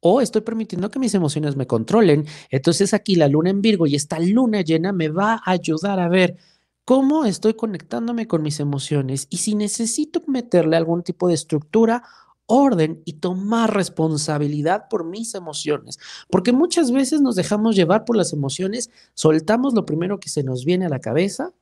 O 0.00 0.20
estoy 0.20 0.42
permitiendo 0.42 0.90
que 0.90 0.98
mis 0.98 1.14
emociones 1.14 1.56
me 1.56 1.66
controlen. 1.66 2.26
Entonces 2.50 2.94
aquí 2.94 3.16
la 3.16 3.28
luna 3.28 3.50
en 3.50 3.62
Virgo 3.62 3.86
y 3.86 3.96
esta 3.96 4.20
luna 4.20 4.60
llena 4.60 4.92
me 4.92 5.08
va 5.08 5.34
a 5.44 5.50
ayudar 5.50 5.98
a 5.98 6.08
ver 6.08 6.36
cómo 6.84 7.24
estoy 7.24 7.54
conectándome 7.54 8.28
con 8.28 8.42
mis 8.42 8.60
emociones 8.60 9.26
y 9.28 9.38
si 9.38 9.56
necesito 9.56 10.22
meterle 10.28 10.76
algún 10.76 11.02
tipo 11.02 11.26
de 11.26 11.34
estructura, 11.34 12.04
orden 12.46 13.02
y 13.04 13.14
tomar 13.14 13.74
responsabilidad 13.74 14.88
por 14.88 15.04
mis 15.04 15.34
emociones. 15.34 15.98
Porque 16.30 16.52
muchas 16.52 16.90
veces 16.90 17.20
nos 17.20 17.34
dejamos 17.34 17.76
llevar 17.76 18.04
por 18.04 18.16
las 18.16 18.32
emociones, 18.32 18.90
soltamos 19.14 19.74
lo 19.74 19.84
primero 19.84 20.18
que 20.20 20.28
se 20.28 20.42
nos 20.42 20.64
viene 20.64 20.86
a 20.86 20.90
la 20.90 21.00
cabeza, 21.00 21.52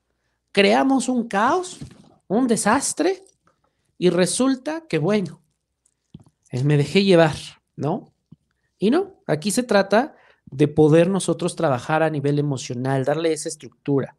creamos 0.52 1.08
un 1.08 1.26
caos, 1.26 1.78
un 2.28 2.46
desastre 2.46 3.24
y 3.98 4.10
resulta 4.10 4.84
que, 4.88 4.98
bueno, 4.98 5.42
eh, 6.50 6.62
me 6.64 6.76
dejé 6.76 7.04
llevar, 7.04 7.34
¿no? 7.76 8.12
Y 8.78 8.90
no, 8.90 9.14
aquí 9.26 9.50
se 9.50 9.62
trata 9.62 10.14
de 10.44 10.68
poder 10.68 11.08
nosotros 11.08 11.56
trabajar 11.56 12.02
a 12.02 12.10
nivel 12.10 12.38
emocional, 12.38 13.04
darle 13.04 13.32
esa 13.32 13.48
estructura. 13.48 14.16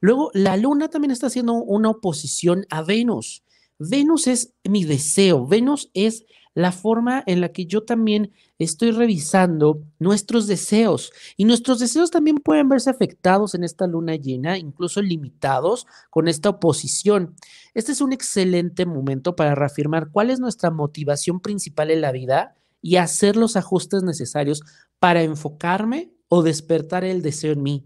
Luego, 0.00 0.30
la 0.34 0.56
luna 0.56 0.88
también 0.88 1.12
está 1.12 1.28
haciendo 1.28 1.54
una 1.54 1.90
oposición 1.90 2.66
a 2.70 2.82
Venus. 2.82 3.42
Venus 3.88 4.26
es 4.26 4.54
mi 4.64 4.84
deseo, 4.84 5.46
Venus 5.46 5.90
es 5.94 6.24
la 6.54 6.70
forma 6.70 7.22
en 7.26 7.40
la 7.40 7.50
que 7.50 7.66
yo 7.66 7.82
también 7.82 8.32
estoy 8.58 8.90
revisando 8.90 9.82
nuestros 9.98 10.46
deseos 10.46 11.10
y 11.36 11.44
nuestros 11.46 11.78
deseos 11.78 12.10
también 12.10 12.36
pueden 12.36 12.68
verse 12.68 12.90
afectados 12.90 13.54
en 13.54 13.64
esta 13.64 13.86
luna 13.86 14.16
llena, 14.16 14.58
incluso 14.58 15.00
limitados 15.00 15.86
con 16.10 16.28
esta 16.28 16.50
oposición. 16.50 17.34
Este 17.74 17.92
es 17.92 18.00
un 18.00 18.12
excelente 18.12 18.84
momento 18.84 19.34
para 19.34 19.54
reafirmar 19.54 20.10
cuál 20.10 20.30
es 20.30 20.40
nuestra 20.40 20.70
motivación 20.70 21.40
principal 21.40 21.90
en 21.90 22.02
la 22.02 22.12
vida 22.12 22.54
y 22.82 22.96
hacer 22.96 23.36
los 23.36 23.56
ajustes 23.56 24.02
necesarios 24.02 24.62
para 24.98 25.22
enfocarme 25.22 26.12
o 26.28 26.42
despertar 26.42 27.04
el 27.04 27.22
deseo 27.22 27.52
en 27.52 27.62
mí. 27.62 27.84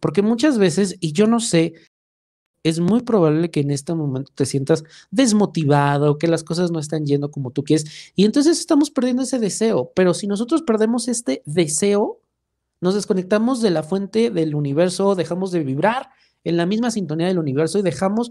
Porque 0.00 0.20
muchas 0.20 0.58
veces, 0.58 0.96
y 1.00 1.12
yo 1.12 1.26
no 1.26 1.40
sé, 1.40 1.72
es 2.64 2.80
muy 2.80 3.02
probable 3.02 3.52
que 3.52 3.60
en 3.60 3.70
este 3.70 3.94
momento 3.94 4.32
te 4.34 4.46
sientas 4.46 4.82
desmotivado, 5.12 6.18
que 6.18 6.26
las 6.26 6.42
cosas 6.42 6.72
no 6.72 6.80
están 6.80 7.06
yendo 7.06 7.30
como 7.30 7.52
tú 7.52 7.62
quieres, 7.62 8.12
y 8.16 8.24
entonces 8.24 8.58
estamos 8.58 8.90
perdiendo 8.90 9.22
ese 9.22 9.38
deseo. 9.38 9.92
Pero 9.94 10.14
si 10.14 10.26
nosotros 10.26 10.62
perdemos 10.62 11.06
este 11.06 11.42
deseo, 11.46 12.20
nos 12.80 12.94
desconectamos 12.94 13.62
de 13.62 13.70
la 13.70 13.84
fuente 13.84 14.30
del 14.30 14.56
universo, 14.56 15.14
dejamos 15.14 15.52
de 15.52 15.62
vibrar 15.62 16.08
en 16.42 16.56
la 16.56 16.66
misma 16.66 16.90
sintonía 16.90 17.28
del 17.28 17.38
universo 17.38 17.78
y 17.78 17.82
dejamos 17.82 18.30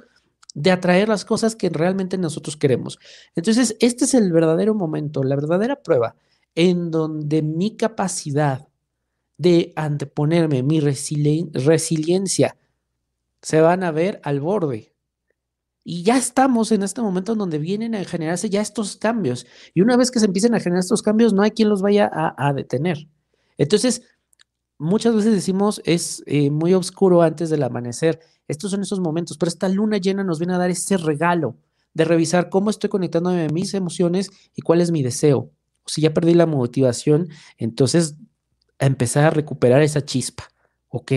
de 0.54 0.72
atraer 0.72 1.08
las 1.10 1.26
cosas 1.26 1.56
que 1.56 1.70
realmente 1.70 2.18
nosotros 2.18 2.58
queremos. 2.58 3.00
Entonces, 3.36 3.76
este 3.80 4.06
es 4.06 4.14
el 4.14 4.32
verdadero 4.32 4.76
momento, 4.76 5.24
la 5.24 5.36
verdadera 5.36 5.82
prueba 5.82 6.16
en 6.56 6.92
donde 6.92 7.42
mi 7.42 7.76
capacidad 7.76 8.68
de 9.38 9.74
anteponerme, 9.76 10.62
mi 10.62 10.80
resiliencia, 10.80 12.56
se 13.44 13.62
van 13.62 13.84
a 13.84 13.92
ver 13.92 14.20
al 14.24 14.40
borde. 14.40 14.96
Y 15.84 16.04
ya 16.04 16.18
estamos 16.18 16.72
en 16.72 16.82
este 16.82 17.02
momento 17.02 17.34
en 17.34 17.40
donde 17.40 17.60
vienen 17.60 17.94
a 17.94 18.06
generarse 18.06 18.50
ya 18.50 18.62
estos 18.62 18.96
cambios. 18.96 19.46
Y 19.74 19.82
una 19.82 19.98
vez 19.98 20.12
que 20.12 20.20
se 20.20 20.26
empiecen 20.26 20.56
a 20.56 20.62
generar 20.62 20.80
estos 20.80 21.02
cambios, 21.02 21.34
no 21.34 21.42
hay 21.42 21.52
quien 21.52 21.68
los 21.68 21.82
vaya 21.82 22.10
a, 22.14 22.54
detener. 22.54 23.10
Entonces, 23.58 24.02
muchas 24.80 25.14
veces 25.14 25.34
decimos 25.34 25.82
es 25.84 26.24
eh, 26.26 26.50
muy 26.50 26.74
oscuro 26.74 27.22
antes 27.22 27.50
del 27.50 27.64
amanecer. 27.64 28.22
Estos 28.48 28.72
son 28.72 28.82
esos 28.82 29.02
momentos, 29.02 29.38
pero 29.38 29.50
esta 29.50 29.68
luna 29.68 29.98
llena 29.98 30.24
nos 30.24 30.40
viene 30.40 30.54
a 30.54 30.58
dar 30.58 30.70
ese 30.70 30.96
regalo 30.96 31.58
de 31.94 32.06
revisar 32.06 32.50
cómo 32.50 32.70
estoy 32.70 32.90
conectándome 32.90 33.46
a 33.46 33.50
mis 33.50 33.74
emociones 33.74 34.32
y 34.56 34.62
cuál 34.62 34.80
es 34.80 34.90
mi 34.90 35.04
deseo. 35.04 35.52
Si 35.86 36.02
ya 36.02 36.14
perdí 36.14 36.34
la 36.34 36.46
motivación, 36.46 37.28
entonces 37.58 38.16
empezar 38.80 39.26
a 39.26 39.30
recuperar 39.32 39.82
esa 39.82 40.04
chispa, 40.04 40.46
¿ok? 40.88 41.12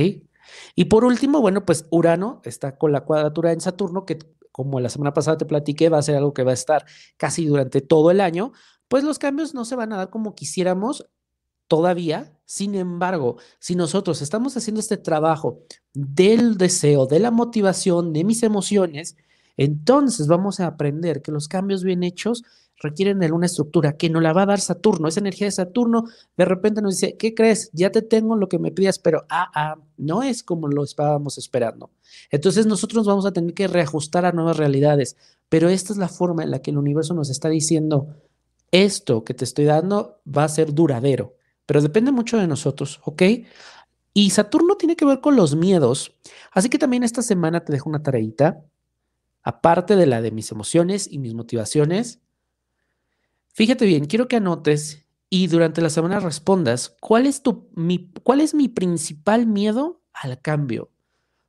Y 0.75 0.87
por 0.87 1.05
último, 1.05 1.41
bueno, 1.41 1.65
pues 1.65 1.87
Urano 1.91 2.41
está 2.45 2.77
con 2.77 2.93
la 2.93 3.03
cuadratura 3.03 3.53
en 3.53 3.61
Saturno, 3.61 4.05
que 4.05 4.19
como 4.53 4.81
la 4.81 4.89
semana 4.89 5.13
pasada 5.13 5.37
te 5.37 5.45
platiqué, 5.45 5.89
va 5.89 5.99
a 5.99 6.03
ser 6.03 6.17
algo 6.17 6.33
que 6.33 6.43
va 6.43 6.53
a 6.53 6.55
estar 6.55 6.87
casi 7.17 7.45
durante 7.45 7.83
todo 7.83 8.11
el 8.11 8.21
año, 8.23 8.53
pues 8.89 9.05
los 9.05 9.19
cambios 9.19 9.53
no 9.55 9.65
se 9.65 9.77
van 9.77 9.93
a 9.93 9.97
dar 9.97 10.11
como 10.11 10.35
quisiéramos 10.35 11.07
todavía. 11.69 12.33
Sin 12.47 12.75
embargo, 12.75 13.37
si 13.59 13.75
nosotros 13.75 14.23
estamos 14.23 14.57
haciendo 14.57 14.81
este 14.81 14.97
trabajo 14.97 15.61
del 15.93 16.57
deseo, 16.57 17.07
de 17.07 17.19
la 17.19 17.31
motivación, 17.31 18.13
de 18.13 18.25
mis 18.25 18.43
emociones, 18.43 19.17
entonces 19.57 20.27
vamos 20.27 20.61
a 20.61 20.67
aprender 20.67 21.23
que 21.23 21.33
los 21.33 21.49
cambios 21.49 21.83
bien 21.83 22.03
hechos 22.03 22.45
requieren 22.79 23.19
de 23.19 23.33
una 23.33 23.47
estructura 23.47 23.97
que 23.97 24.11
nos 24.11 24.23
la 24.23 24.33
va 24.33 24.43
a 24.43 24.47
dar 24.47 24.61
Saturno. 24.61 25.09
Esa 25.09 25.21
energía 25.21 25.47
de 25.47 25.53
Saturno 25.53 26.05
de 26.37 26.45
repente 26.45 26.83
nos 26.83 26.97
dice, 26.99 27.17
¿qué 27.17 27.35
crees? 27.35 27.71
Ya 27.73 27.91
te 27.91 28.03
tengo 28.03 28.37
lo 28.37 28.49
que 28.49 28.59
me 28.59 28.71
pidas, 28.71 28.99
pero 28.99 29.25
ah, 29.29 29.51
ah, 29.55 29.77
no 29.97 30.23
es 30.23 30.43
como 30.43 30.69
lo 30.69 30.85
estábamos 30.85 31.39
esperando. 31.39 31.91
Entonces 32.31 32.67
nosotros 32.67 33.07
vamos 33.07 33.27
a 33.27 33.33
tener 33.33 33.55
que 33.55 33.69
reajustar 33.69 34.25
a 34.25 34.33
nuevas 34.33 34.57
realidades, 34.57 35.17
pero 35.49 35.69
esta 35.69 35.93
es 35.93 35.99
la 35.99 36.09
forma 36.09 36.43
en 36.43 36.51
la 36.51 36.61
que 36.61 36.71
el 36.71 36.79
universo 36.79 37.15
nos 37.15 37.31
está 37.31 37.49
diciendo, 37.49 38.09
esto 38.71 39.25
que 39.25 39.35
te 39.35 39.45
estoy 39.45 39.65
dando 39.65 40.21
va 40.27 40.45
a 40.45 40.49
ser 40.49 40.75
duradero, 40.75 41.35
pero 41.67 41.81
depende 41.81 42.13
mucho 42.13 42.37
de 42.37 42.47
nosotros, 42.47 43.01
¿ok? 43.05 43.23
Y 44.13 44.31
Saturno 44.31 44.77
tiene 44.77 44.97
que 44.97 45.05
ver 45.05 45.21
con 45.21 45.37
los 45.37 45.55
miedos, 45.55 46.15
así 46.53 46.69
que 46.69 46.79
también 46.79 47.05
esta 47.05 47.23
semana 47.23 47.65
te 47.65 47.73
dejo 47.73 47.89
una 47.89 48.03
tareita 48.03 48.63
aparte 49.47 49.95
de 49.95 50.07
la 50.07 50.21
de 50.23 50.33
mis 50.33 50.51
emociones 50.51 51.07
y 51.09 51.19
mis 51.19 51.33
motivaciones, 51.33 52.19
fíjate 53.57 53.87
bien, 53.87 54.05
quiero 54.05 54.29
que 54.29 54.37
anotes 54.37 55.07
y 55.31 55.47
durante 55.47 55.81
la 55.81 55.89
semana 55.89 56.21
respondas, 56.21 56.95
¿cuál 57.01 57.27
es, 57.27 57.43
tu, 57.43 57.71
mi, 57.75 58.13
cuál 58.23 58.43
es 58.43 58.55
mi 58.55 58.69
principal 58.69 59.47
miedo 59.47 60.03
al 60.13 60.41
cambio? 60.43 60.91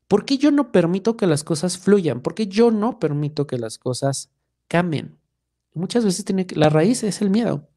¿Por 0.08 0.24
qué 0.24 0.38
yo 0.38 0.52
no 0.52 0.72
permito 0.72 1.18
que 1.18 1.28
las 1.28 1.44
cosas 1.44 1.78
fluyan? 1.78 2.22
¿Por 2.22 2.34
qué 2.34 2.48
yo 2.48 2.72
no 2.72 2.98
permito 2.98 3.46
que 3.46 3.58
las 3.58 3.78
cosas 3.78 4.32
cambien? 4.70 5.20
Muchas 5.74 6.06
veces 6.06 6.24
tiene 6.24 6.48
la 6.56 6.70
raíz 6.70 7.04
es 7.04 7.22
el 7.22 7.30
miedo. 7.30 7.68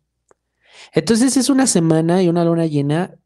Entonces 0.93 1.37
es 1.37 1.51
una 1.51 1.67
semana 1.67 2.23
y 2.23 2.29
una 2.29 2.45
luna 2.45 2.67
llena 2.67 3.19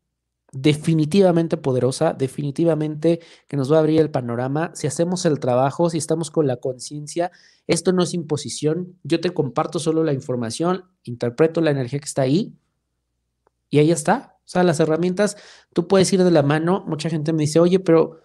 definitivamente 0.53 1.57
poderosa, 1.57 2.15
definitivamente 2.15 3.21
que 3.49 3.57
nos 3.57 3.71
va 3.71 3.77
a 3.77 3.81
abrir 3.81 4.01
el 4.01 4.11
panorama. 4.11 4.71
Si 4.75 4.87
hacemos 4.87 5.27
el 5.27 5.39
trabajo, 5.39 5.91
si 5.91 5.99
estamos 5.99 6.31
con 6.31 6.47
la 6.47 6.57
conciencia, 6.57 7.31
esto 7.67 7.93
no 7.93 8.03
es 8.03 8.15
imposición. 8.15 8.99
Yo 9.03 9.21
te 9.21 9.31
comparto 9.31 9.79
solo 9.79 10.03
la 10.03 10.13
información, 10.13 10.85
interpreto 11.05 11.61
la 11.61 11.71
energía 11.71 11.99
que 11.99 12.07
está 12.07 12.23
ahí 12.23 12.55
y 13.71 13.79
ahí 13.79 13.91
está. 13.91 14.39
O 14.45 14.49
sea, 14.49 14.63
las 14.63 14.81
herramientas, 14.81 15.37
tú 15.73 15.89
puedes 15.89 16.13
ir 16.13 16.23
de 16.23 16.31
la 16.31 16.43
mano. 16.43 16.85
Mucha 16.87 17.09
gente 17.09 17.33
me 17.33 17.43
dice, 17.45 17.61
oye, 17.61 17.81
pero 17.81 18.21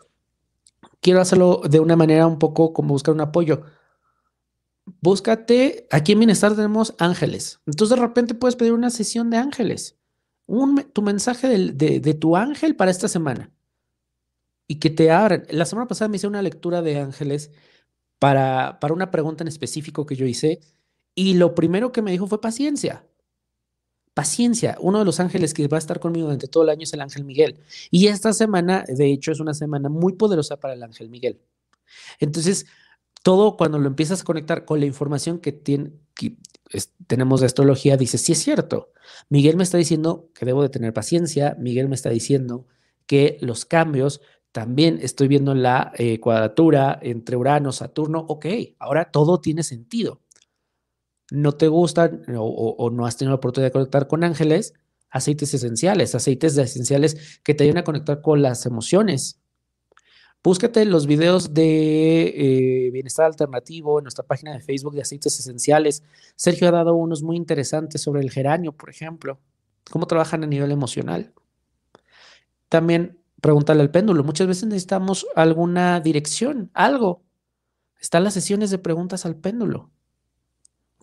quiero 1.02 1.22
hacerlo 1.22 1.62
de 1.70 1.80
una 1.80 1.96
manera 1.96 2.28
un 2.28 2.40
poco 2.40 2.74
como 2.74 2.94
buscar 2.94 3.14
un 3.14 3.22
apoyo. 3.22 3.62
Búscate, 5.02 5.88
aquí 5.92 6.14
en 6.14 6.20
Bienestar 6.20 6.56
tenemos 6.56 6.96
ángeles. 6.98 7.62
Entonces 7.66 7.98
de 7.98 8.02
repente 8.02 8.34
puedes 8.34 8.56
pedir 8.56 8.74
una 8.74 8.90
sesión 8.90 9.30
de 9.30 9.38
ángeles 9.38 10.00
tu 10.94 11.02
mensaje 11.02 11.48
de, 11.48 12.14
tu 12.16 12.36
ángel 12.36 12.76
para 12.76 12.92
esta 12.92 13.08
semana 13.08 13.52
y 14.68 14.80
que 14.80 14.90
te 14.90 15.12
abran. 15.12 15.44
La 15.50 15.66
semana 15.66 15.88
pasada 15.88 16.10
me 16.10 16.18
hice 16.18 16.28
una 16.28 16.42
lectura 16.42 16.82
de 16.82 17.00
ángeles 17.00 17.52
para, 18.18 18.80
para 18.80 18.94
una 18.94 19.12
pregunta 19.12 19.44
en 19.44 19.48
específico 19.48 20.06
que 20.06 20.16
yo 20.16 20.26
hice 20.26 20.60
y 21.20 21.34
lo 21.34 21.54
primero 21.54 21.92
que 21.92 22.02
me 22.02 22.12
dijo 22.12 22.28
fue 22.28 22.40
paciencia. 22.40 23.06
Paciencia. 24.14 24.78
Uno 24.80 25.00
de 25.00 25.06
los 25.06 25.20
ángeles 25.20 25.54
que 25.54 25.68
va 25.68 25.76
a 25.76 25.80
estar 25.80 26.00
conmigo 26.00 26.28
durante 26.28 26.48
todo 26.48 26.64
el 26.64 26.70
año 26.70 26.84
es 26.84 26.94
el 26.94 27.02
ángel 27.02 27.26
Miguel. 27.26 27.60
Y 27.92 28.08
esta 28.08 28.32
semana, 28.32 28.86
de 28.88 29.12
hecho, 29.12 29.34
es 29.34 29.42
una 29.42 29.54
semana 29.54 29.90
muy 29.90 30.14
poderosa 30.14 30.62
para 30.62 30.76
el 30.76 30.82
ángel 30.82 31.10
Miguel. 31.10 31.42
Entonces, 32.22 32.68
todo 33.22 33.58
cuando 33.58 33.80
lo 33.80 33.88
empiezas 33.88 34.22
a 34.22 34.24
conectar 34.24 34.64
con 34.64 34.80
la 34.80 34.86
información 34.86 35.40
que, 35.40 35.52
tiene, 35.52 35.92
tenemos 37.06 37.42
de 37.42 37.48
astrología, 37.48 37.98
dice, 37.98 38.18
sí 38.18 38.32
es 38.32 38.40
cierto. 38.40 38.94
Miguel 39.28 39.58
me 39.58 39.64
está 39.64 39.78
diciendo 39.78 40.30
que 40.34 40.46
debo 40.46 40.62
de 40.62 40.70
tener 40.70 40.94
paciencia, 40.94 41.58
Miguel 41.60 41.90
me 41.90 41.96
está 41.96 42.10
diciendo 42.12 42.66
que 43.08 43.40
los 43.42 43.66
cambios, 43.66 44.22
también 44.54 45.00
estoy 45.02 45.28
viendo 45.28 45.54
la 45.54 45.92
eh, 45.98 46.22
cuadratura 46.22 46.98
entre 47.02 47.36
Urano, 47.36 47.74
Saturno, 47.74 48.20
ok, 48.30 48.46
ahora 48.80 49.12
todo 49.12 49.42
tiene 49.42 49.64
sentido. 49.64 50.22
No 51.32 51.54
te 51.54 51.68
gustan 51.68 52.24
o, 52.36 52.90
no 52.92 53.06
has 53.06 53.18
tenido 53.18 53.32
la 53.32 53.38
oportunidad 53.38 53.68
de 53.68 53.74
conectar 53.74 54.08
con 54.08 54.24
ángeles, 54.24 54.74
aceites 55.10 55.54
esenciales, 55.54 56.16
aceites 56.16 56.58
esenciales 56.58 57.40
que 57.44 57.54
te 57.54 57.64
ayudan 57.64 57.80
a 57.80 57.84
conectar 57.84 58.22
con 58.22 58.42
las 58.42 58.66
emociones, 58.66 59.40
Búscate 60.42 60.86
los 60.86 61.06
videos 61.06 61.54
de 61.54 62.28
eh, 62.88 62.92
bienestar 62.92 63.26
alternativo 63.26 64.00
en 64.00 64.04
nuestra 64.04 64.26
página 64.26 64.54
de 64.54 64.62
Facebook 64.62 64.94
de 64.96 65.02
aceites 65.02 65.38
esenciales. 65.38 66.02
Sergio 66.38 66.70
ha 66.70 66.72
dado 66.72 66.96
unos 66.96 67.22
muy 67.22 67.36
interesantes 67.36 68.02
sobre 68.02 68.22
el 68.22 68.32
geranio, 68.32 68.72
por 68.72 68.90
ejemplo, 68.90 69.42
cómo 69.92 70.08
trabajan 70.08 70.46
a 70.46 70.48
nivel 70.48 70.72
emocional. 70.72 71.34
También 72.70 73.20
pregúntale 73.42 73.82
al 73.82 73.92
péndulo. 73.92 74.24
Muchas 74.24 74.48
veces 74.48 74.64
necesitamos 74.64 75.28
alguna 75.36 76.00
dirección, 76.00 76.72
algo. 76.74 77.22
Están 78.00 78.24
las 78.24 78.34
sesiones 78.34 78.70
de 78.70 78.78
preguntas 78.78 79.26
al 79.26 79.36
péndulo. 79.36 79.92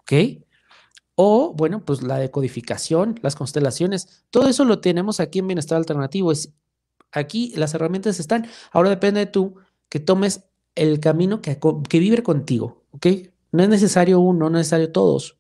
¿Ok? 0.07 0.43
O, 1.15 1.55
bueno, 1.55 1.85
pues 1.85 2.03
la 2.03 2.19
decodificación, 2.19 3.19
las 3.23 3.37
constelaciones. 3.37 4.25
Todo 4.31 4.49
eso 4.49 4.65
lo 4.65 4.81
tenemos 4.81 5.21
aquí 5.21 5.39
en 5.39 5.47
Bienestar 5.49 5.79
Alternativo. 5.79 6.31
Es 6.31 6.53
Aquí 7.13 7.53
las 7.57 7.75
herramientas 7.75 8.21
están. 8.21 8.47
Ahora 8.73 8.91
depende 8.91 9.21
de 9.21 9.27
tú 9.27 9.57
que 9.89 10.01
tomes 10.01 10.45
el 10.75 11.01
camino 11.01 11.41
que, 11.41 11.59
que 11.89 11.99
vive 11.99 12.23
contigo, 12.23 12.85
¿ok? 12.91 13.07
No 13.53 13.63
es 13.63 13.69
necesario 13.69 14.21
uno, 14.21 14.51
no 14.51 14.59
es 14.59 14.67
necesario 14.67 14.93
todos. 14.93 15.39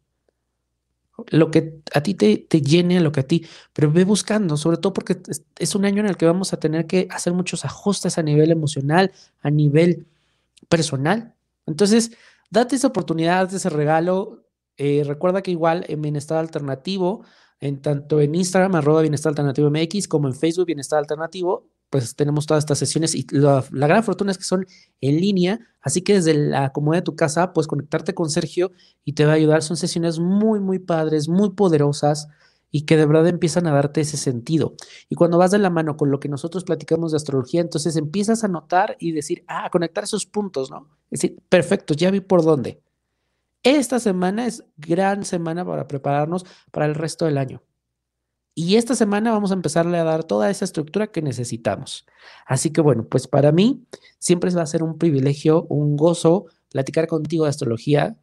Lo 1.29 1.50
que 1.50 1.81
a 1.94 2.02
ti 2.02 2.14
te, 2.14 2.38
te 2.38 2.62
llene, 2.62 3.00
lo 3.00 3.12
que 3.12 3.20
a 3.20 3.26
ti, 3.26 3.46
pero 3.72 3.90
ve 3.92 4.05
buscando, 4.05 4.57
sobre 4.57 4.79
todo 4.79 4.92
porque 4.92 5.18
es, 5.59 5.74
un 5.74 5.85
año 5.85 6.00
en 6.00 6.09
el 6.09 6.16
que 6.16 6.26
vamos 6.26 6.52
a 6.52 6.59
tener 6.59 6.87
que 6.87 7.09
hacer 7.11 7.33
muchos 7.33 7.64
ajustes 7.64 8.18
a 8.18 8.22
nivel 8.22 8.50
emocional, 8.50 9.12
a 9.42 9.50
nivel 9.50 10.07
personal. 10.68 11.35
Entonces, 11.66 12.12
date 12.50 12.76
esa 12.76 12.88
oportunidad, 12.88 13.44
date 13.44 13.57
ese 13.57 13.70
regalo. 13.70 14.45
Eh, 14.76 15.04
recuerda 15.06 15.42
que 15.42 15.50
igual 15.50 15.84
en 15.88 16.02
Bienestar 16.02 16.38
Alternativo 16.38 17.24
en 17.60 17.80
tanto 17.80 18.20
en 18.20 18.34
Instagram, 18.34 18.74
arroba 18.74 19.00
Bienestar 19.00 19.30
Alternativo 19.30 19.70
MX, 19.70 20.08
como 20.08 20.28
en 20.28 20.34
Facebook, 20.34 20.66
Bienestar 20.66 20.98
Alternativo, 20.98 21.68
pues 21.90 22.16
tenemos 22.16 22.46
todas 22.46 22.62
estas 22.64 22.78
sesiones 22.78 23.14
y 23.14 23.26
la, 23.30 23.64
gran 23.70 24.02
fortuna 24.02 24.32
es 24.32 24.38
que 24.38 24.44
son 24.44 24.66
en 25.00 25.16
línea, 25.16 25.60
así 25.80 26.02
que 26.02 26.14
desde 26.14 26.34
la 26.34 26.72
comodidad 26.72 27.02
de 27.02 27.04
tu 27.04 27.16
casa 27.16 27.52
puedes 27.52 27.68
conectarte 27.68 28.12
con 28.12 28.28
Sergio 28.28 28.72
y 29.04 29.12
te 29.12 29.24
va 29.24 29.32
a 29.32 29.36
ayudar. 29.36 29.62
Son 29.62 29.76
sesiones 29.76 30.18
muy, 30.18 30.60
muy 30.60 30.78
padres, 30.78 31.28
muy 31.28 31.50
poderosas 31.50 32.28
y 32.72 32.82
que 32.82 32.96
de 32.96 33.06
verdad 33.06 33.28
empiezan 33.28 33.66
a 33.68 33.72
darte 33.72 34.00
ese 34.00 34.16
sentido. 34.16 34.74
Y 35.08 35.14
cuando 35.14 35.38
vas 35.38 35.52
de 35.52 35.58
la 35.58 35.70
mano 35.70 35.96
con 35.96 36.10
lo 36.10 36.18
que 36.18 36.28
nosotros 36.28 36.64
platicamos 36.64 37.12
de 37.12 37.16
astrología, 37.16 37.60
entonces 37.60 37.96
empiezas 37.96 38.42
a 38.42 38.48
notar 38.48 38.96
y 38.98 39.12
decir, 39.12 39.44
ah, 39.46 39.70
conectar 39.70 40.04
esos 40.04 40.26
puntos, 40.26 40.70
¿no? 40.70 40.88
Es 41.10 41.20
decir, 41.20 41.38
perfecto, 41.48 41.94
ya 41.94 42.10
vi 42.10 42.20
por 42.20 42.42
dónde. 42.42 42.82
Esta 43.66 43.98
semana 43.98 44.46
es 44.46 44.62
gran 44.76 45.24
semana 45.24 45.64
para 45.64 45.88
prepararnos 45.88 46.46
para 46.70 46.87
el 46.87 46.94
resto 46.94 47.24
del 47.24 47.37
año. 47.37 47.64
Y 48.55 48.76
esta 48.76 48.94
semana 48.94 49.33
vamos 49.33 49.50
a 49.50 49.55
empezarle 49.55 49.98
a 49.98 50.05
dar 50.05 50.22
toda 50.22 50.48
esa 50.50 50.64
estructura 50.64 51.09
que 51.09 51.20
necesitamos. 51.20 52.07
Así 52.46 52.70
que 52.70 52.81
bueno, 52.81 53.09
pues 53.09 53.26
para 53.26 53.50
mí 53.50 53.85
siempre 54.20 54.52
va 54.52 54.62
a 54.62 54.66
ser 54.66 54.85
un 54.85 54.98
privilegio, 54.98 55.66
un 55.68 55.96
gozo 55.96 56.46
platicar 56.70 57.09
contigo 57.09 57.42
de 57.42 57.50
astrología. 57.50 58.16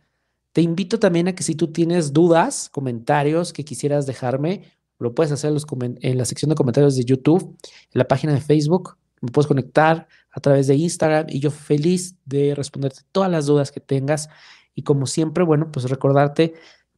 Te 0.54 0.62
invito 0.62 0.98
también 0.98 1.28
a 1.28 1.36
que 1.36 1.44
si 1.44 1.56
tú 1.56 1.74
tienes 1.74 2.14
dudas, 2.14 2.70
comentarios 2.70 3.52
que 3.52 3.66
quisieras 3.66 4.06
dejarme, 4.06 4.72
lo 4.98 5.14
puedes 5.14 5.34
hacer 5.34 5.52
en 5.52 6.18
la 6.18 6.24
sección 6.24 6.48
de 6.48 6.56
comentarios 6.56 6.96
de 6.96 7.04
YouTube, 7.04 7.58
en 7.62 8.00
la 8.00 8.08
página 8.08 8.32
de 8.32 8.40
Facebook. 8.40 8.96
Me 9.20 9.30
puedes 9.30 9.48
conectar 9.48 10.08
a 10.32 10.40
través 10.40 10.68
de 10.68 10.76
Instagram 10.76 11.26
y 11.28 11.42
yo 11.42 11.52
feliz 11.52 12.16
de 12.24 12.56
responderte 12.56 13.02
todas 13.12 13.30
las 13.30 13.46
dudas 13.46 13.74
que 13.74 13.82
tengas 13.82 14.30
y 14.76 14.84
como 14.84 15.06
siempre, 15.06 15.44
bueno, 15.44 15.72
pues 15.72 15.90
recordarte 15.90 16.54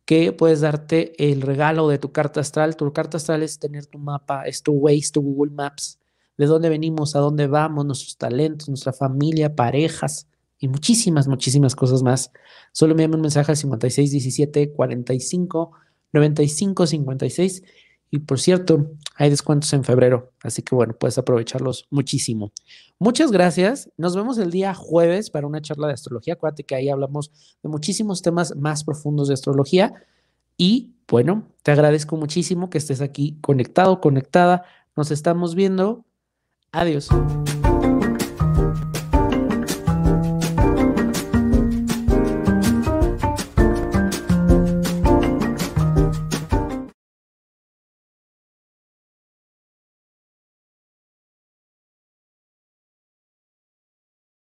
que 0.05 0.31
puedes 0.31 0.61
darte 0.61 1.13
el 1.17 1.41
regalo 1.41 1.87
de 1.89 1.97
tu 1.97 2.11
carta 2.11 2.39
astral. 2.39 2.75
Tu 2.75 2.91
carta 2.93 3.17
astral 3.17 3.43
es 3.43 3.59
tener 3.59 3.87
tu 3.87 3.97
mapa, 3.97 4.43
es 4.43 4.61
tu 4.61 4.73
Waze, 4.73 5.11
tu 5.11 5.21
Google 5.21 5.51
Maps, 5.51 5.99
de 6.37 6.45
dónde 6.45 6.69
venimos, 6.69 7.15
a 7.15 7.19
dónde 7.19 7.47
vamos, 7.47 7.85
nuestros 7.85 8.17
talentos, 8.17 8.69
nuestra 8.69 8.93
familia, 8.93 9.55
parejas 9.55 10.27
y 10.59 10.67
muchísimas, 10.67 11.27
muchísimas 11.27 11.75
cosas 11.75 12.03
más. 12.03 12.31
Solo 12.71 12.95
me 12.95 13.05
un 13.05 13.21
mensaje 13.21 13.51
al 13.51 13.57
5617 13.57 14.73
45 14.73 15.71
95 16.13 16.87
56 16.87 17.63
Y 18.11 18.19
por 18.19 18.39
cierto, 18.39 18.91
hay 19.15 19.29
descuentos 19.29 19.71
en 19.73 19.83
febrero, 19.83 20.31
así 20.43 20.61
que 20.61 20.75
bueno, 20.75 20.93
puedes 20.93 21.17
aprovecharlos 21.17 21.85
muchísimo. 21.89 22.51
Muchas 22.99 23.31
gracias. 23.31 23.89
Nos 23.97 24.15
vemos 24.15 24.37
el 24.37 24.51
día 24.51 24.73
jueves 24.73 25.29
para 25.29 25.47
una 25.47 25.61
charla 25.61 25.87
de 25.87 25.93
astrología. 25.93 26.35
Acuérdate 26.35 26.63
que 26.63 26.75
ahí 26.75 26.89
hablamos 26.89 27.31
de 27.61 27.69
muchísimos 27.69 28.21
temas 28.21 28.55
más 28.55 28.83
profundos 28.83 29.27
de 29.27 29.33
astrología. 29.33 29.93
Y 30.57 30.95
bueno, 31.07 31.47
te 31.63 31.71
agradezco 31.71 32.15
muchísimo 32.15 32.69
que 32.69 32.77
estés 32.77 33.01
aquí 33.01 33.37
conectado, 33.41 33.99
conectada. 33.99 34.63
Nos 34.95 35.11
estamos 35.11 35.55
viendo. 35.55 36.05
Adiós. 36.71 37.09